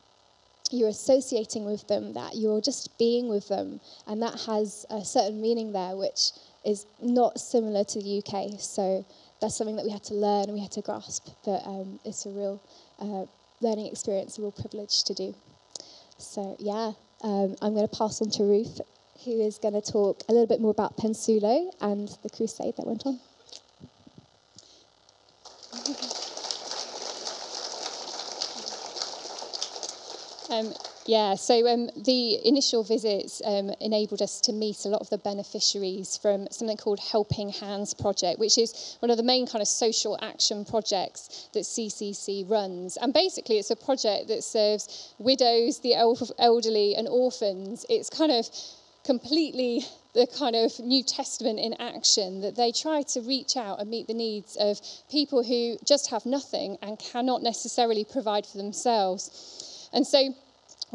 you're 0.70 0.88
associating 0.88 1.64
with 1.64 1.86
them, 1.88 2.12
that 2.14 2.36
you're 2.36 2.60
just 2.60 2.98
being 2.98 3.28
with 3.28 3.48
them. 3.48 3.80
And 4.06 4.20
that 4.22 4.40
has 4.46 4.84
a 4.90 5.04
certain 5.04 5.40
meaning 5.40 5.72
there, 5.72 5.96
which 5.96 6.32
is 6.64 6.84
not 7.00 7.38
similar 7.38 7.84
to 7.84 8.02
the 8.02 8.18
UK. 8.18 8.58
So 8.60 9.04
that's 9.40 9.56
something 9.56 9.76
that 9.76 9.84
we 9.84 9.92
had 9.92 10.04
to 10.04 10.14
learn 10.14 10.44
and 10.44 10.54
we 10.54 10.60
had 10.60 10.72
to 10.72 10.82
grasp. 10.82 11.28
But 11.44 11.62
um, 11.66 12.00
it's 12.04 12.26
a 12.26 12.30
real 12.30 12.62
uh, 12.98 13.26
learning 13.60 13.86
experience, 13.86 14.38
a 14.38 14.42
real 14.42 14.52
privilege 14.52 15.04
to 15.04 15.14
do. 15.14 15.34
So, 16.18 16.56
yeah, 16.58 16.92
um, 17.22 17.56
I'm 17.60 17.74
going 17.74 17.86
to 17.86 17.96
pass 17.96 18.22
on 18.22 18.30
to 18.30 18.44
Ruth, 18.44 18.80
who 19.24 19.40
is 19.40 19.58
going 19.58 19.74
to 19.74 19.82
talk 19.82 20.22
a 20.28 20.32
little 20.32 20.46
bit 20.46 20.60
more 20.60 20.70
about 20.70 20.96
Pensulo 20.96 21.70
and 21.80 22.08
the 22.22 22.30
crusade 22.30 22.74
that 22.76 22.86
went 22.86 23.04
on. 23.06 23.20
Um, 30.48 30.72
yeah, 31.06 31.36
so 31.36 31.66
um, 31.68 31.88
the 31.96 32.46
initial 32.46 32.82
visits 32.82 33.40
um, 33.44 33.70
enabled 33.80 34.20
us 34.22 34.40
to 34.42 34.52
meet 34.52 34.84
a 34.84 34.88
lot 34.88 35.00
of 35.00 35.08
the 35.08 35.18
beneficiaries 35.18 36.16
from 36.16 36.48
something 36.50 36.76
called 36.76 36.98
Helping 36.98 37.50
Hands 37.50 37.94
Project, 37.94 38.40
which 38.40 38.58
is 38.58 38.96
one 38.98 39.10
of 39.10 39.16
the 39.16 39.22
main 39.22 39.46
kind 39.46 39.62
of 39.62 39.68
social 39.68 40.18
action 40.20 40.64
projects 40.64 41.48
that 41.52 41.60
CCC 41.60 42.48
runs. 42.50 42.96
And 42.96 43.12
basically, 43.14 43.58
it's 43.58 43.70
a 43.70 43.76
project 43.76 44.26
that 44.28 44.42
serves 44.42 45.14
widows, 45.18 45.78
the 45.80 45.94
elderly, 45.94 46.96
and 46.96 47.06
orphans. 47.06 47.86
It's 47.88 48.10
kind 48.10 48.32
of 48.32 48.48
completely 49.04 49.84
the 50.14 50.26
kind 50.26 50.56
of 50.56 50.72
New 50.80 51.04
Testament 51.04 51.60
in 51.60 51.74
action, 51.74 52.40
that 52.40 52.56
they 52.56 52.72
try 52.72 53.02
to 53.02 53.20
reach 53.20 53.56
out 53.56 53.80
and 53.80 53.88
meet 53.90 54.08
the 54.08 54.14
needs 54.14 54.56
of 54.56 54.80
people 55.10 55.44
who 55.44 55.76
just 55.84 56.10
have 56.10 56.26
nothing 56.26 56.78
and 56.82 56.98
cannot 56.98 57.42
necessarily 57.42 58.04
provide 58.04 58.46
for 58.46 58.56
themselves. 58.56 59.88
And 59.92 60.06
so 60.06 60.34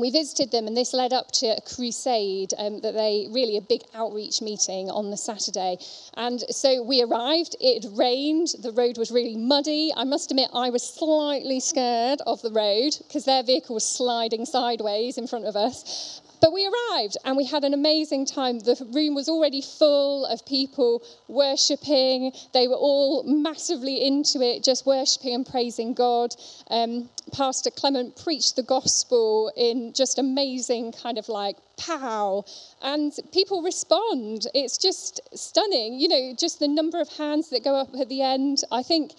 we 0.01 0.09
visited 0.09 0.51
them, 0.51 0.67
and 0.67 0.75
this 0.75 0.93
led 0.93 1.13
up 1.13 1.31
to 1.31 1.47
a 1.47 1.61
crusade 1.61 2.53
um, 2.57 2.79
that 2.81 2.93
they 2.93 3.27
really 3.31 3.57
a 3.57 3.61
big 3.61 3.81
outreach 3.93 4.41
meeting 4.41 4.89
on 4.89 5.11
the 5.11 5.17
Saturday. 5.17 5.77
And 6.15 6.41
so 6.49 6.81
we 6.81 7.01
arrived, 7.01 7.55
it 7.61 7.85
rained, 7.91 8.49
the 8.59 8.71
road 8.71 8.97
was 8.97 9.11
really 9.11 9.37
muddy. 9.37 9.91
I 9.95 10.03
must 10.03 10.31
admit, 10.31 10.49
I 10.53 10.71
was 10.71 10.83
slightly 10.83 11.59
scared 11.59 12.19
of 12.25 12.41
the 12.41 12.51
road 12.51 12.97
because 13.07 13.25
their 13.25 13.43
vehicle 13.43 13.75
was 13.75 13.85
sliding 13.85 14.45
sideways 14.45 15.17
in 15.17 15.27
front 15.27 15.45
of 15.45 15.55
us. 15.55 16.21
But 16.41 16.53
we 16.53 16.65
arrived 16.65 17.17
and 17.23 17.37
we 17.37 17.45
had 17.45 17.63
an 17.63 17.75
amazing 17.75 18.25
time. 18.25 18.57
The 18.57 18.75
room 18.91 19.13
was 19.13 19.29
already 19.29 19.61
full 19.61 20.25
of 20.25 20.43
people 20.47 21.03
worshipping. 21.27 22.31
They 22.51 22.67
were 22.67 22.75
all 22.75 23.21
massively 23.23 24.03
into 24.03 24.41
it, 24.41 24.63
just 24.63 24.87
worshipping 24.87 25.35
and 25.35 25.45
praising 25.45 25.93
God. 25.93 26.35
Um, 26.71 27.09
Pastor 27.31 27.69
Clement 27.69 28.15
preached 28.15 28.55
the 28.55 28.63
gospel 28.63 29.51
in 29.55 29.93
just 29.93 30.17
amazing 30.17 30.93
kind 30.93 31.19
of 31.19 31.29
like 31.29 31.57
pow. 31.77 32.43
And 32.81 33.13
people 33.31 33.61
respond. 33.61 34.47
It's 34.55 34.79
just 34.79 35.21
stunning. 35.35 35.99
You 35.99 36.07
know, 36.07 36.35
just 36.35 36.59
the 36.59 36.67
number 36.67 36.99
of 36.99 37.09
hands 37.09 37.51
that 37.51 37.63
go 37.63 37.75
up 37.75 37.89
at 37.99 38.09
the 38.09 38.23
end. 38.23 38.63
I 38.71 38.81
think 38.81 39.13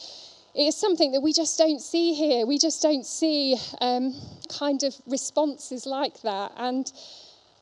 it's 0.54 0.76
something 0.76 1.12
that 1.12 1.20
we 1.20 1.32
just 1.32 1.58
don't 1.58 1.80
see 1.80 2.14
here. 2.14 2.46
We 2.46 2.58
just 2.58 2.82
don't 2.82 3.06
see 3.06 3.56
um, 3.80 4.14
kind 4.58 4.82
of 4.82 4.94
responses 5.06 5.86
like 5.86 6.20
that. 6.22 6.52
And 6.56 6.90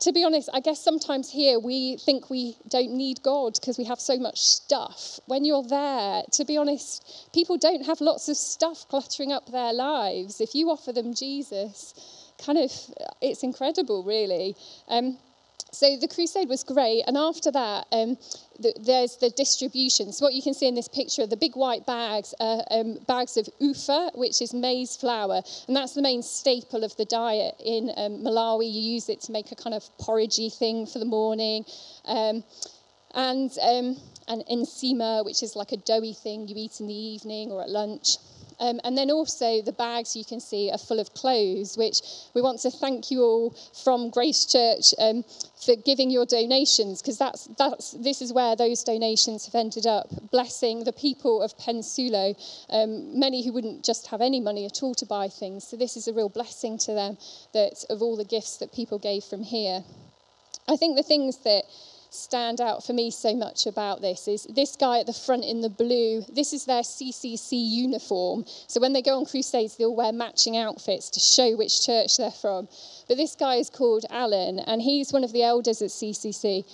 to 0.00 0.12
be 0.12 0.24
honest, 0.24 0.48
I 0.52 0.60
guess 0.60 0.82
sometimes 0.82 1.30
here 1.30 1.60
we 1.60 1.98
think 1.98 2.30
we 2.30 2.56
don't 2.68 2.92
need 2.92 3.22
God 3.22 3.54
because 3.60 3.78
we 3.78 3.84
have 3.84 4.00
so 4.00 4.18
much 4.18 4.40
stuff. 4.40 5.20
When 5.26 5.44
you're 5.44 5.62
there, 5.62 6.22
to 6.32 6.44
be 6.44 6.56
honest, 6.56 7.28
people 7.32 7.58
don't 7.58 7.86
have 7.86 8.00
lots 8.00 8.28
of 8.28 8.36
stuff 8.36 8.88
cluttering 8.88 9.30
up 9.30 9.50
their 9.50 9.72
lives. 9.72 10.40
If 10.40 10.54
you 10.54 10.70
offer 10.70 10.92
them 10.92 11.14
Jesus, 11.14 11.94
kind 12.44 12.58
of, 12.58 12.72
it's 13.20 13.42
incredible, 13.42 14.02
really. 14.02 14.56
Um, 14.88 15.18
so 15.72 15.96
the 15.96 16.08
crusade 16.08 16.48
was 16.48 16.64
great, 16.64 17.04
and 17.06 17.16
after 17.16 17.50
that, 17.50 17.86
um, 17.92 18.16
the, 18.58 18.74
there's 18.80 19.16
the 19.16 19.30
distribution. 19.30 20.12
So 20.12 20.24
what 20.24 20.34
you 20.34 20.42
can 20.42 20.54
see 20.54 20.66
in 20.66 20.74
this 20.74 20.88
picture, 20.88 21.22
are 21.22 21.26
the 21.26 21.36
big 21.36 21.54
white 21.54 21.86
bags 21.86 22.34
are 22.40 22.62
um, 22.70 22.98
bags 23.06 23.36
of 23.36 23.48
ufa, 23.58 24.10
which 24.14 24.42
is 24.42 24.52
maize 24.52 24.96
flour, 24.96 25.42
and 25.68 25.76
that's 25.76 25.94
the 25.94 26.02
main 26.02 26.22
staple 26.22 26.84
of 26.84 26.96
the 26.96 27.04
diet 27.04 27.54
in 27.64 27.90
um, 27.96 28.24
Malawi. 28.24 28.70
You 28.70 28.80
use 28.80 29.08
it 29.08 29.20
to 29.22 29.32
make 29.32 29.52
a 29.52 29.56
kind 29.56 29.74
of 29.74 29.84
porridgey 29.98 30.52
thing 30.52 30.86
for 30.86 30.98
the 30.98 31.04
morning, 31.04 31.64
um, 32.06 32.42
and 33.14 33.50
um, 33.62 33.96
and 34.28 34.44
nsima, 34.50 35.24
which 35.24 35.42
is 35.42 35.56
like 35.56 35.72
a 35.72 35.76
doughy 35.76 36.14
thing 36.14 36.48
you 36.48 36.54
eat 36.56 36.80
in 36.80 36.86
the 36.86 36.94
evening 36.94 37.50
or 37.50 37.62
at 37.62 37.70
lunch. 37.70 38.16
Um, 38.60 38.78
and 38.84 38.96
then 38.96 39.10
also 39.10 39.62
the 39.62 39.72
bags 39.72 40.14
you 40.14 40.24
can 40.24 40.38
see 40.38 40.70
are 40.70 40.78
full 40.78 41.00
of 41.00 41.14
clothes, 41.14 41.78
which 41.78 42.02
we 42.34 42.42
want 42.42 42.60
to 42.60 42.70
thank 42.70 43.10
you 43.10 43.22
all 43.22 43.56
from 43.82 44.10
Grace 44.10 44.44
Church 44.44 44.92
um, 44.98 45.24
for 45.64 45.74
giving 45.76 46.10
your 46.10 46.26
donations, 46.26 47.00
because 47.00 47.16
that's, 47.16 47.48
that's, 47.58 47.92
this 47.92 48.20
is 48.20 48.32
where 48.32 48.56
those 48.56 48.84
donations 48.84 49.46
have 49.46 49.54
ended 49.54 49.86
up, 49.86 50.08
blessing 50.30 50.84
the 50.84 50.92
people 50.92 51.40
of 51.40 51.56
Pensulo, 51.56 52.36
um, 52.68 53.18
many 53.18 53.42
who 53.44 53.52
wouldn't 53.52 53.82
just 53.82 54.06
have 54.08 54.20
any 54.20 54.40
money 54.40 54.66
at 54.66 54.82
all 54.82 54.94
to 54.96 55.06
buy 55.06 55.28
things. 55.28 55.66
So 55.66 55.76
this 55.76 55.96
is 55.96 56.06
a 56.06 56.12
real 56.12 56.28
blessing 56.28 56.76
to 56.78 56.92
them 56.92 57.16
that 57.54 57.84
of 57.88 58.02
all 58.02 58.16
the 58.16 58.24
gifts 58.24 58.58
that 58.58 58.74
people 58.74 58.98
gave 58.98 59.24
from 59.24 59.42
here. 59.42 59.82
I 60.68 60.76
think 60.76 60.96
the 60.96 61.02
things 61.02 61.38
that 61.38 61.64
stand 62.10 62.60
out 62.60 62.84
for 62.84 62.92
me 62.92 63.10
so 63.10 63.34
much 63.34 63.66
about 63.66 64.00
this 64.00 64.26
is 64.26 64.44
this 64.50 64.76
guy 64.76 64.98
at 64.98 65.06
the 65.06 65.12
front 65.12 65.44
in 65.44 65.60
the 65.60 65.70
blue. 65.70 66.22
This 66.32 66.52
is 66.52 66.64
their 66.64 66.82
CCC 66.82 67.52
uniform. 67.52 68.44
So 68.66 68.80
when 68.80 68.92
they 68.92 69.02
go 69.02 69.16
on 69.18 69.26
crusades, 69.26 69.76
they'll 69.76 69.94
wear 69.94 70.12
matching 70.12 70.56
outfits 70.56 71.08
to 71.10 71.20
show 71.20 71.56
which 71.56 71.86
church 71.86 72.16
they're 72.16 72.30
from. 72.30 72.68
But 73.08 73.16
this 73.16 73.36
guy 73.36 73.56
is 73.56 73.70
called 73.70 74.04
Alan, 74.10 74.58
and 74.58 74.82
he's 74.82 75.12
one 75.12 75.24
of 75.24 75.32
the 75.32 75.44
elders 75.44 75.82
at 75.82 75.90
CCC. 75.90 76.64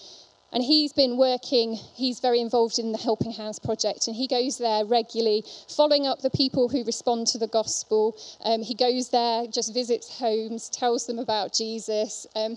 And 0.52 0.62
he's 0.62 0.92
been 0.92 1.18
working, 1.18 1.74
he's 1.74 2.20
very 2.20 2.40
involved 2.40 2.78
in 2.78 2.92
the 2.92 2.98
Helping 2.98 3.32
Hands 3.32 3.58
project, 3.58 4.06
and 4.06 4.16
he 4.16 4.26
goes 4.26 4.56
there 4.56 4.84
regularly, 4.86 5.44
following 5.68 6.06
up 6.06 6.22
the 6.22 6.30
people 6.30 6.68
who 6.68 6.84
respond 6.84 7.26
to 7.28 7.38
the 7.38 7.48
gospel. 7.48 8.16
Um, 8.42 8.62
he 8.62 8.74
goes 8.74 9.10
there, 9.10 9.46
just 9.48 9.74
visits 9.74 10.18
homes, 10.18 10.70
tells 10.70 11.06
them 11.06 11.18
about 11.18 11.52
Jesus. 11.52 12.26
Um, 12.34 12.56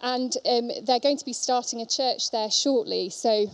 and 0.00 0.36
um, 0.46 0.70
they're 0.84 1.00
going 1.00 1.16
to 1.16 1.24
be 1.24 1.32
starting 1.32 1.80
a 1.80 1.86
church 1.86 2.30
there 2.30 2.50
shortly. 2.50 3.10
So, 3.10 3.46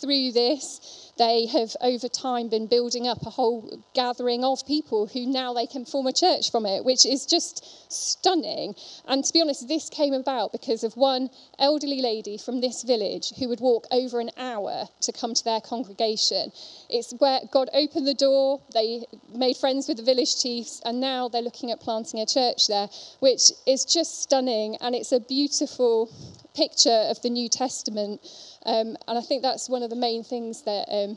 through 0.00 0.32
this, 0.32 1.09
they 1.20 1.44
have 1.44 1.76
over 1.82 2.08
time 2.08 2.48
been 2.48 2.66
building 2.66 3.06
up 3.06 3.18
a 3.26 3.30
whole 3.30 3.84
gathering 3.92 4.42
of 4.42 4.66
people 4.66 5.06
who 5.06 5.26
now 5.26 5.52
they 5.52 5.66
can 5.66 5.84
form 5.84 6.06
a 6.06 6.14
church 6.14 6.50
from 6.50 6.64
it, 6.64 6.82
which 6.82 7.04
is 7.04 7.26
just 7.26 7.92
stunning. 7.92 8.74
And 9.06 9.22
to 9.22 9.30
be 9.30 9.42
honest, 9.42 9.68
this 9.68 9.90
came 9.90 10.14
about 10.14 10.50
because 10.50 10.82
of 10.82 10.96
one 10.96 11.28
elderly 11.58 12.00
lady 12.00 12.38
from 12.38 12.62
this 12.62 12.84
village 12.84 13.34
who 13.38 13.50
would 13.50 13.60
walk 13.60 13.86
over 13.90 14.18
an 14.18 14.30
hour 14.38 14.86
to 15.02 15.12
come 15.12 15.34
to 15.34 15.44
their 15.44 15.60
congregation. 15.60 16.52
It's 16.88 17.12
where 17.18 17.40
God 17.52 17.68
opened 17.74 18.06
the 18.06 18.14
door, 18.14 18.62
they 18.72 19.04
made 19.34 19.58
friends 19.58 19.88
with 19.88 19.98
the 19.98 20.02
village 20.02 20.40
chiefs, 20.40 20.80
and 20.86 21.00
now 21.00 21.28
they're 21.28 21.42
looking 21.42 21.70
at 21.70 21.80
planting 21.80 22.20
a 22.20 22.26
church 22.26 22.66
there, 22.66 22.88
which 23.18 23.52
is 23.66 23.84
just 23.84 24.22
stunning 24.22 24.76
and 24.80 24.94
it's 24.94 25.12
a 25.12 25.20
beautiful 25.20 26.10
picture 26.62 27.00
of 27.12 27.16
the 27.22 27.30
New 27.30 27.48
Testament 27.48 28.20
um, 28.66 28.96
and 29.08 29.18
I 29.18 29.22
think 29.22 29.42
that's 29.42 29.68
one 29.68 29.82
of 29.82 29.90
the 29.90 29.96
main 29.96 30.22
things 30.22 30.62
that 30.62 30.86
um, 30.90 31.16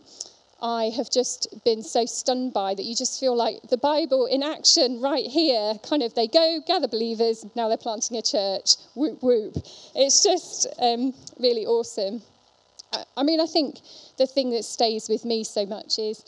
I 0.61 0.91
have 0.95 1.09
just 1.11 1.47
been 1.65 1.83
so 1.83 2.05
stunned 2.05 2.53
by 2.53 2.73
that 2.73 2.83
you 2.83 2.95
just 2.95 3.19
feel 3.19 3.35
like 3.35 3.61
the 3.69 3.77
Bible 3.77 4.27
in 4.27 4.41
action 4.41 5.01
right 5.01 5.25
here. 5.25 5.73
Kind 5.83 6.03
of, 6.03 6.13
they 6.13 6.27
go, 6.27 6.61
gather 6.65 6.87
believers, 6.87 7.45
now 7.55 7.67
they're 7.67 7.77
planting 7.77 8.15
a 8.15 8.21
church. 8.21 8.75
Whoop, 8.95 9.21
whoop. 9.21 9.57
It's 9.93 10.23
just 10.23 10.67
um, 10.79 11.13
really 11.37 11.65
awesome. 11.65 12.21
I, 12.93 13.03
I 13.17 13.23
mean, 13.23 13.41
I 13.41 13.45
think 13.45 13.79
the 14.17 14.25
thing 14.25 14.51
that 14.51 14.63
stays 14.63 15.09
with 15.09 15.25
me 15.25 15.43
so 15.43 15.65
much 15.65 15.99
is 15.99 16.23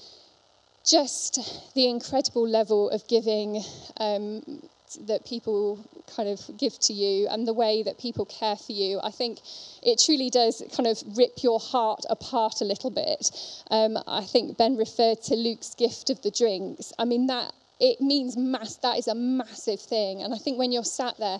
just 0.86 1.74
the 1.74 1.90
incredible 1.90 2.48
level 2.48 2.90
of 2.90 3.08
giving 3.08 3.64
um, 3.98 4.62
that 5.08 5.26
people 5.26 5.80
kind 6.16 6.30
of 6.30 6.40
give 6.58 6.78
to 6.80 6.94
you 6.94 7.28
and 7.28 7.48
the 7.48 7.54
way 7.54 7.84
that 7.84 7.98
people 7.98 8.26
care 8.26 8.56
for 8.56 8.72
you, 8.72 9.00
I 9.04 9.12
think 9.12 9.40
it 9.84 10.02
truly 10.04 10.30
does 10.30 10.64
kind 10.76 10.88
of 10.88 11.02
rip 11.18 11.44
your 11.44 11.60
heart 11.60 12.06
apart 12.10 12.62
a 12.62 12.66
little 12.66 12.92
bit. 12.92 13.32
Um, 13.72 13.98
I 14.08 14.24
think 14.24 14.58
Ben 14.58 14.78
referred 14.78 15.22
to 15.24 15.36
Luke's 15.36 15.76
gift 15.76 16.10
of 16.10 16.22
the 16.22 16.32
drinks. 16.32 16.94
I 17.00 17.06
mean, 17.06 17.28
that 17.28 17.54
it 17.80 18.00
means 18.02 18.38
mass, 18.38 18.76
that 18.78 18.98
is 18.98 19.08
a 19.08 19.16
massive 19.16 19.82
thing. 19.82 20.22
And 20.22 20.34
I 20.34 20.38
think 20.38 20.58
when 20.58 20.72
you're 20.72 20.84
sat 20.84 21.18
there, 21.18 21.40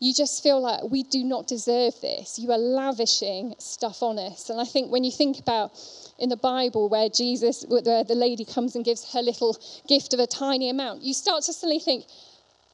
you 0.00 0.12
just 0.12 0.42
feel 0.42 0.60
like 0.60 0.82
we 0.90 1.04
do 1.04 1.22
not 1.22 1.46
deserve 1.46 1.94
this. 2.00 2.36
You 2.36 2.50
are 2.50 2.58
lavishing 2.58 3.54
stuff 3.58 4.02
on 4.02 4.18
us. 4.18 4.50
And 4.50 4.60
I 4.60 4.64
think 4.64 4.90
when 4.90 5.04
you 5.04 5.12
think 5.12 5.38
about 5.38 5.70
in 6.18 6.28
the 6.28 6.36
Bible 6.36 6.88
where 6.88 7.08
Jesus, 7.08 7.64
where 7.68 8.02
the 8.02 8.16
lady 8.16 8.44
comes 8.44 8.74
and 8.74 8.84
gives 8.84 9.12
her 9.12 9.22
little 9.22 9.56
gift 9.88 10.12
of 10.12 10.18
a 10.18 10.26
tiny 10.26 10.68
amount, 10.68 11.02
you 11.02 11.14
start 11.14 11.44
to 11.44 11.52
suddenly 11.52 11.78
think, 11.78 12.04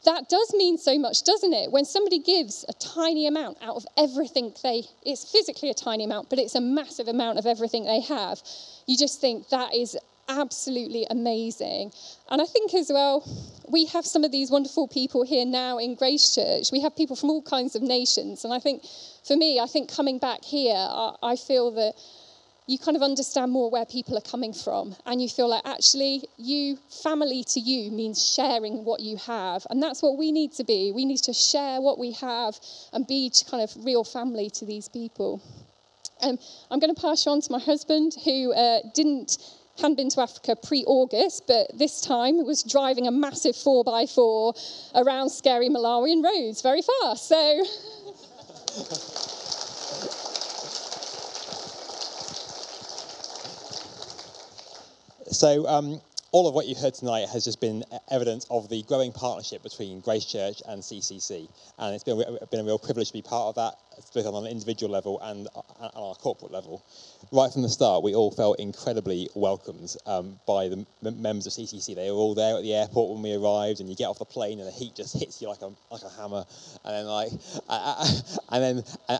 that 0.04 0.28
does 0.28 0.54
mean 0.54 0.78
so 0.78 0.98
much, 0.98 1.24
doesn't 1.24 1.52
it? 1.52 1.72
When 1.72 1.84
somebody 1.84 2.20
gives 2.20 2.64
a 2.68 2.72
tiny 2.74 3.26
amount 3.26 3.58
out 3.62 3.76
of 3.76 3.86
everything 3.96 4.52
they, 4.62 4.84
it's 5.04 5.30
physically 5.30 5.70
a 5.70 5.74
tiny 5.74 6.04
amount, 6.04 6.30
but 6.30 6.38
it's 6.38 6.54
a 6.54 6.60
massive 6.60 7.08
amount 7.08 7.38
of 7.38 7.46
everything 7.46 7.84
they 7.84 8.00
have, 8.00 8.40
you 8.86 8.96
just 8.96 9.20
think 9.20 9.48
that 9.48 9.74
is 9.74 9.96
absolutely 10.28 11.06
amazing. 11.10 11.90
And 12.30 12.40
I 12.40 12.44
think 12.44 12.74
as 12.74 12.90
well, 12.92 13.24
we 13.68 13.86
have 13.86 14.06
some 14.06 14.24
of 14.24 14.30
these 14.30 14.50
wonderful 14.50 14.86
people 14.86 15.24
here 15.24 15.46
now 15.46 15.78
in 15.78 15.94
Grace 15.94 16.34
Church. 16.34 16.70
We 16.70 16.80
have 16.82 16.94
people 16.96 17.16
from 17.16 17.30
all 17.30 17.42
kinds 17.42 17.74
of 17.74 17.82
nations. 17.82 18.44
And 18.44 18.52
I 18.52 18.58
think 18.58 18.84
for 19.26 19.36
me, 19.36 19.58
I 19.58 19.66
think 19.66 19.92
coming 19.92 20.18
back 20.18 20.44
here, 20.44 20.76
I, 20.76 21.14
I 21.22 21.36
feel 21.36 21.70
that 21.72 21.94
you 22.68 22.78
kind 22.78 22.96
of 22.96 23.02
understand 23.02 23.50
more 23.50 23.70
where 23.70 23.86
people 23.86 24.16
are 24.16 24.28
coming 24.30 24.52
from 24.52 24.94
and 25.06 25.22
you 25.22 25.28
feel 25.28 25.48
like 25.48 25.62
actually 25.64 26.22
you 26.36 26.76
family 27.02 27.42
to 27.42 27.58
you 27.58 27.90
means 27.90 28.22
sharing 28.22 28.84
what 28.84 29.00
you 29.00 29.16
have 29.16 29.66
and 29.70 29.82
that's 29.82 30.02
what 30.02 30.18
we 30.18 30.30
need 30.30 30.52
to 30.52 30.62
be 30.64 30.92
we 30.94 31.06
need 31.06 31.16
to 31.18 31.32
share 31.32 31.80
what 31.80 31.98
we 31.98 32.12
have 32.12 32.54
and 32.92 33.06
be 33.06 33.32
kind 33.50 33.62
of 33.62 33.70
real 33.84 34.04
family 34.04 34.50
to 34.50 34.66
these 34.66 34.88
people 34.88 35.42
um, 36.20 36.38
i'm 36.70 36.78
going 36.78 36.94
to 36.94 37.00
pass 37.00 37.24
you 37.24 37.32
on 37.32 37.40
to 37.40 37.50
my 37.50 37.58
husband 37.58 38.14
who 38.24 38.52
uh, 38.52 38.80
didn't 38.94 39.38
hadn't 39.78 39.96
been 39.96 40.10
to 40.10 40.20
Africa 40.20 40.56
pre 40.56 40.82
August, 40.88 41.44
but 41.46 41.70
this 41.72 42.00
time 42.00 42.44
was 42.44 42.64
driving 42.64 43.06
a 43.06 43.12
massive 43.12 43.54
4x4 43.54 44.92
around 44.96 45.30
scary 45.30 45.68
Malawian 45.68 46.24
roads 46.24 46.62
very 46.62 46.82
fast. 46.82 47.28
So. 47.28 47.64
so, 55.30 55.66
um, 55.68 56.00
all 56.30 56.46
of 56.46 56.54
what 56.54 56.66
you 56.66 56.74
heard 56.74 56.92
tonight 56.92 57.26
has 57.32 57.44
just 57.44 57.60
been 57.60 57.82
evidence 58.10 58.46
of 58.50 58.68
the 58.68 58.82
growing 58.82 59.12
partnership 59.12 59.62
between 59.62 60.00
Grace 60.00 60.26
Church 60.26 60.60
and 60.68 60.82
CCC. 60.82 61.48
And 61.78 61.94
it's 61.94 62.04
been, 62.04 62.18
been 62.50 62.60
a 62.60 62.64
real 62.64 62.78
privilege 62.78 63.08
to 63.08 63.12
be 63.14 63.22
part 63.22 63.48
of 63.48 63.54
that, 63.54 63.78
both 64.12 64.26
on 64.26 64.44
an 64.44 64.50
individual 64.50 64.92
level 64.92 65.18
and 65.22 65.48
on 65.54 65.90
our 65.94 66.14
corporate 66.16 66.52
level. 66.52 66.84
Right 67.32 67.50
from 67.50 67.62
the 67.62 67.68
start, 67.68 68.02
we 68.02 68.14
all 68.14 68.30
felt 68.30 68.60
incredibly 68.60 69.30
welcomed 69.34 69.96
um, 70.04 70.38
by 70.46 70.68
the 70.68 70.84
members 71.02 71.46
of 71.46 71.52
CCC. 71.54 71.94
They 71.94 72.10
were 72.10 72.16
all 72.16 72.34
there 72.34 72.56
at 72.56 72.62
the 72.62 72.74
airport 72.74 73.14
when 73.14 73.22
we 73.22 73.34
arrived, 73.34 73.80
and 73.80 73.88
you 73.88 73.96
get 73.96 74.06
off 74.06 74.18
the 74.18 74.26
plane, 74.26 74.58
and 74.58 74.68
the 74.68 74.72
heat 74.72 74.94
just 74.94 75.18
hits 75.18 75.40
you 75.40 75.48
like 75.48 75.62
a, 75.62 75.70
like 75.90 76.02
a 76.02 76.10
hammer. 76.20 76.44
And 76.84 76.94
then, 76.94 77.06
like, 77.06 77.32
and 78.50 78.62
then, 78.62 78.84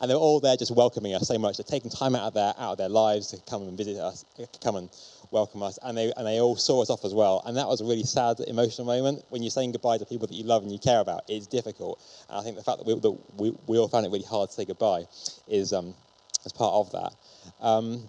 and 0.00 0.10
they're 0.10 0.16
all 0.16 0.40
there 0.40 0.56
just 0.56 0.74
welcoming 0.74 1.14
us 1.14 1.26
so 1.26 1.38
much. 1.38 1.56
They're 1.56 1.64
taking 1.64 1.90
time 1.90 2.14
out 2.14 2.28
of 2.28 2.34
their, 2.34 2.52
out 2.58 2.72
of 2.72 2.78
their 2.78 2.90
lives 2.90 3.28
to 3.28 3.38
come 3.48 3.62
and 3.62 3.76
visit 3.76 3.96
us, 3.96 4.24
come 4.62 4.76
and 4.76 4.90
welcome 5.30 5.62
us, 5.62 5.78
and 5.82 5.96
they 5.96 6.12
and 6.16 6.26
they 6.26 6.40
all 6.40 6.56
saw 6.56 6.82
us 6.82 6.90
off 6.90 7.04
as 7.04 7.14
well. 7.14 7.42
And 7.46 7.56
that 7.56 7.66
was 7.66 7.80
a 7.80 7.84
really 7.84 8.02
sad, 8.02 8.40
emotional 8.46 8.86
moment 8.86 9.24
when 9.28 9.42
you're 9.42 9.50
saying 9.50 9.72
goodbye 9.72 9.98
to 9.98 10.06
people 10.06 10.26
that 10.26 10.34
you 10.34 10.44
love 10.44 10.62
and 10.62 10.72
you 10.72 10.78
care 10.78 11.00
about. 11.00 11.22
It's 11.28 11.46
difficult, 11.46 12.02
and 12.28 12.38
I 12.38 12.42
think 12.42 12.56
the 12.56 12.62
fact 12.62 12.78
that 12.78 12.86
we 12.86 12.98
that 12.98 13.16
we, 13.36 13.56
we 13.66 13.78
all 13.78 13.88
found 13.88 14.06
it 14.06 14.10
really 14.10 14.24
hard 14.24 14.50
to 14.50 14.54
say 14.54 14.64
goodbye 14.64 15.04
is 15.48 15.72
um, 15.72 15.94
as 16.44 16.52
part 16.52 16.74
of 16.74 16.92
that. 16.92 17.12
Um, 17.60 18.08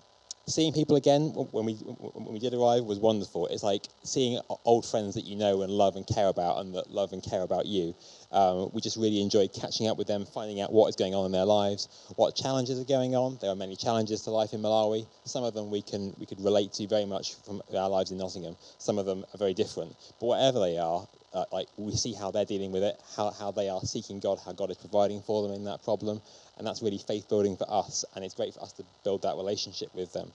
seeing 0.52 0.74
people 0.74 0.96
again 0.96 1.30
when 1.52 1.66
we 1.66 1.74
when 1.76 2.34
we 2.34 2.40
did 2.40 2.54
arrive 2.54 2.84
was 2.84 3.00
wonderful. 3.00 3.48
It's 3.48 3.64
like 3.64 3.88
seeing 4.04 4.40
old 4.66 4.86
friends 4.86 5.16
that 5.16 5.26
you 5.26 5.36
know 5.36 5.62
and 5.62 5.72
love 5.72 5.96
and 5.96 6.06
care 6.06 6.28
about, 6.28 6.60
and 6.60 6.76
that 6.76 6.92
love 6.92 7.14
and 7.14 7.24
care 7.24 7.42
about 7.42 7.66
you. 7.66 7.96
Um, 8.32 8.70
we 8.74 8.82
just 8.82 8.98
really 8.98 9.22
enjoyed 9.22 9.54
catching 9.54 9.88
up 9.88 9.98
with 9.98 10.08
them, 10.08 10.26
finding 10.26 10.62
out 10.62 10.72
what 10.72 10.88
is 10.90 10.96
going 10.96 11.16
on 11.16 11.26
in 11.26 11.32
their 11.32 11.46
lives, 11.46 11.88
what 12.16 12.36
challenges 12.36 12.80
are 12.80 12.86
going 12.86 13.16
on. 13.16 13.38
There 13.42 13.50
are 13.50 13.56
many 13.56 13.76
challenges 13.76 14.22
to 14.24 14.32
life 14.32 14.54
in 14.54 14.62
Malawi. 14.62 15.08
Some 15.26 15.44
of 15.44 15.54
them 15.54 15.72
we 15.72 15.82
can 15.82 16.14
we 16.20 16.26
could 16.26 16.42
relate 16.42 16.74
to 16.74 16.88
very 16.88 17.06
much 17.06 17.36
from 17.46 17.62
our 17.76 17.90
lives 17.90 18.12
in 18.12 18.18
Nottingham. 18.18 18.56
Some 18.78 19.00
of 19.00 19.06
them 19.06 19.26
are 19.34 19.38
very 19.38 19.54
different. 19.54 19.96
But 20.20 20.28
whatever 20.28 20.60
they 20.60 20.78
are, 20.78 21.08
uh, 21.34 21.46
like 21.52 21.68
we 21.78 21.96
see 21.96 22.14
how 22.14 22.32
they're 22.32 22.46
dealing 22.46 22.72
with 22.72 22.84
it, 22.84 22.96
how, 23.16 23.32
how 23.32 23.52
they 23.52 23.70
are 23.70 23.82
seeking 23.82 24.20
God, 24.20 24.40
how 24.46 24.52
God 24.52 24.70
is 24.70 24.78
providing 24.78 25.22
for 25.22 25.44
them 25.44 25.56
in 25.56 25.64
that 25.66 25.84
problem, 25.84 26.22
and 26.58 26.66
that's 26.66 26.82
really 26.82 26.98
faith 26.98 27.28
building 27.30 27.58
for 27.58 27.66
us, 27.70 28.06
and 28.16 28.24
it's 28.24 28.36
great 28.36 28.54
for 28.54 28.62
us 28.62 28.74
to 28.74 28.84
build 29.04 29.22
that 29.24 29.36
relationship 29.36 29.94
with 29.96 30.14
them. 30.14 30.32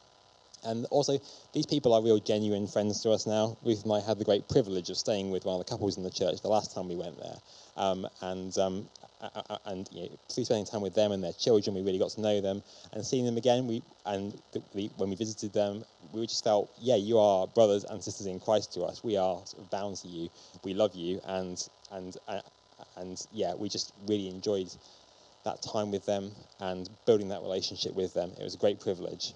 And 0.65 0.87
also, 0.87 1.19
these 1.53 1.67
people 1.67 1.93
are 1.93 2.03
real 2.03 2.19
genuine 2.19 2.67
friends 2.67 3.03
to 3.03 3.11
us 3.11 3.27
now. 3.27 3.57
Ruth 3.65 3.85
and 3.85 3.93
I 3.93 4.01
had 4.01 4.19
the 4.19 4.25
great 4.25 4.49
privilege 4.49 4.91
of 4.91 4.97
staying 4.97 5.31
with 5.31 5.45
one 5.45 5.61
of 5.61 5.65
the 5.65 5.71
couples 5.71 5.97
in 5.97 6.03
the 6.03 6.11
church 6.11 6.41
the 6.41 6.49
last 6.49 6.75
time 6.75 6.89
we 6.89 6.97
went 6.97 7.17
there. 7.19 7.37
Um, 7.77 8.09
and 8.23 8.57
um, 8.59 8.89
and 9.67 9.89
you 9.93 10.03
know, 10.03 10.09
through 10.29 10.45
spending 10.45 10.67
time 10.67 10.83
with 10.83 10.95
them 10.95 11.13
and 11.13 11.23
their 11.23 11.33
children, 11.33 11.75
we 11.75 11.83
really 11.83 11.99
got 11.99 12.11
to 12.11 12.21
know 12.21 12.41
them. 12.41 12.63
And 12.93 13.05
seeing 13.05 13.25
them 13.25 13.37
again, 13.37 13.67
we 13.67 13.83
and 14.05 14.37
the, 14.53 14.63
the, 14.75 14.91
when 14.97 15.11
we 15.11 15.17
visited 15.17 15.53
them, 15.53 15.85
we 16.13 16.27
just 16.27 16.45
felt, 16.45 16.71
yeah, 16.81 16.97
you 16.97 17.19
are 17.19 17.47
brothers 17.47 17.85
and 17.85 18.03
sisters 18.03 18.27
in 18.27 18.41
Christ 18.41 18.75
to 18.75 18.83
us. 18.83 19.03
We 19.03 19.17
are 19.17 19.37
sort 19.47 19.63
of 19.63 19.71
bound 19.71 19.97
to 19.99 20.09
you. 20.09 20.29
We 20.65 20.75
love 20.75 20.95
you, 20.95 21.21
and 21.27 21.67
and 21.93 22.17
uh, 22.29 22.41
and 22.97 23.25
yeah, 23.33 23.55
we 23.55 23.69
just 23.69 23.93
really 24.07 24.29
enjoyed 24.29 24.75
that 25.47 25.63
time 25.63 25.91
with 25.91 26.05
them 26.05 26.31
and 26.61 26.89
building 27.07 27.29
that 27.29 27.41
relationship 27.41 27.95
with 27.95 28.13
them. 28.13 28.31
It 28.39 28.43
was 28.43 28.55
a 28.55 28.59
great 28.59 28.81
privilege. 28.81 29.33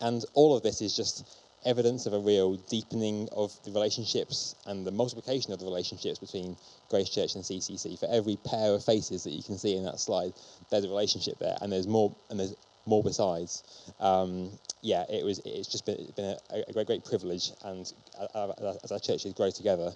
And 0.00 0.24
all 0.34 0.56
of 0.56 0.62
this 0.62 0.80
is 0.80 0.96
just 0.96 1.24
evidence 1.64 2.06
of 2.06 2.12
a 2.12 2.18
real 2.18 2.56
deepening 2.68 3.28
of 3.32 3.52
the 3.64 3.70
relationships 3.72 4.54
and 4.66 4.86
the 4.86 4.90
multiplication 4.90 5.52
of 5.52 5.58
the 5.58 5.64
relationships 5.64 6.18
between 6.18 6.56
Grace 6.90 7.08
Church 7.08 7.34
and 7.34 7.44
CCC. 7.44 7.98
For 7.98 8.08
every 8.10 8.36
pair 8.44 8.72
of 8.72 8.84
faces 8.84 9.24
that 9.24 9.30
you 9.30 9.42
can 9.42 9.58
see 9.58 9.76
in 9.76 9.84
that 9.84 10.00
slide, 10.00 10.32
there's 10.70 10.84
a 10.84 10.88
relationship 10.88 11.38
there, 11.38 11.56
and 11.60 11.72
there's 11.72 11.86
more, 11.86 12.14
and 12.30 12.38
there's 12.38 12.54
more 12.86 13.02
besides. 13.02 13.62
Um, 13.98 14.50
yeah, 14.82 15.04
it 15.08 15.24
was. 15.24 15.40
It's 15.44 15.68
just 15.68 15.86
been, 15.86 16.12
been 16.16 16.36
a, 16.50 16.64
a, 16.68 16.72
great, 16.72 16.86
great 16.86 17.04
privilege, 17.04 17.50
and 17.64 17.90
as 18.18 18.92
our 18.92 18.98
churches 18.98 19.32
grow 19.32 19.50
together, 19.50 19.92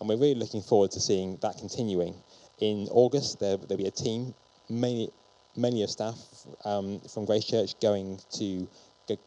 and 0.00 0.08
we're 0.08 0.16
really 0.16 0.34
looking 0.34 0.62
forward 0.62 0.90
to 0.92 1.00
seeing 1.00 1.38
that 1.42 1.58
continuing. 1.58 2.14
In 2.58 2.88
August, 2.90 3.40
there, 3.40 3.56
there'll 3.56 3.82
be 3.82 3.86
a 3.86 3.90
team, 3.90 4.34
mainly, 4.68 5.10
mainly 5.56 5.82
of 5.82 5.90
staff 5.90 6.18
um, 6.64 7.00
from 7.12 7.24
Grace 7.24 7.44
Church, 7.44 7.78
going 7.80 8.18
to 8.34 8.68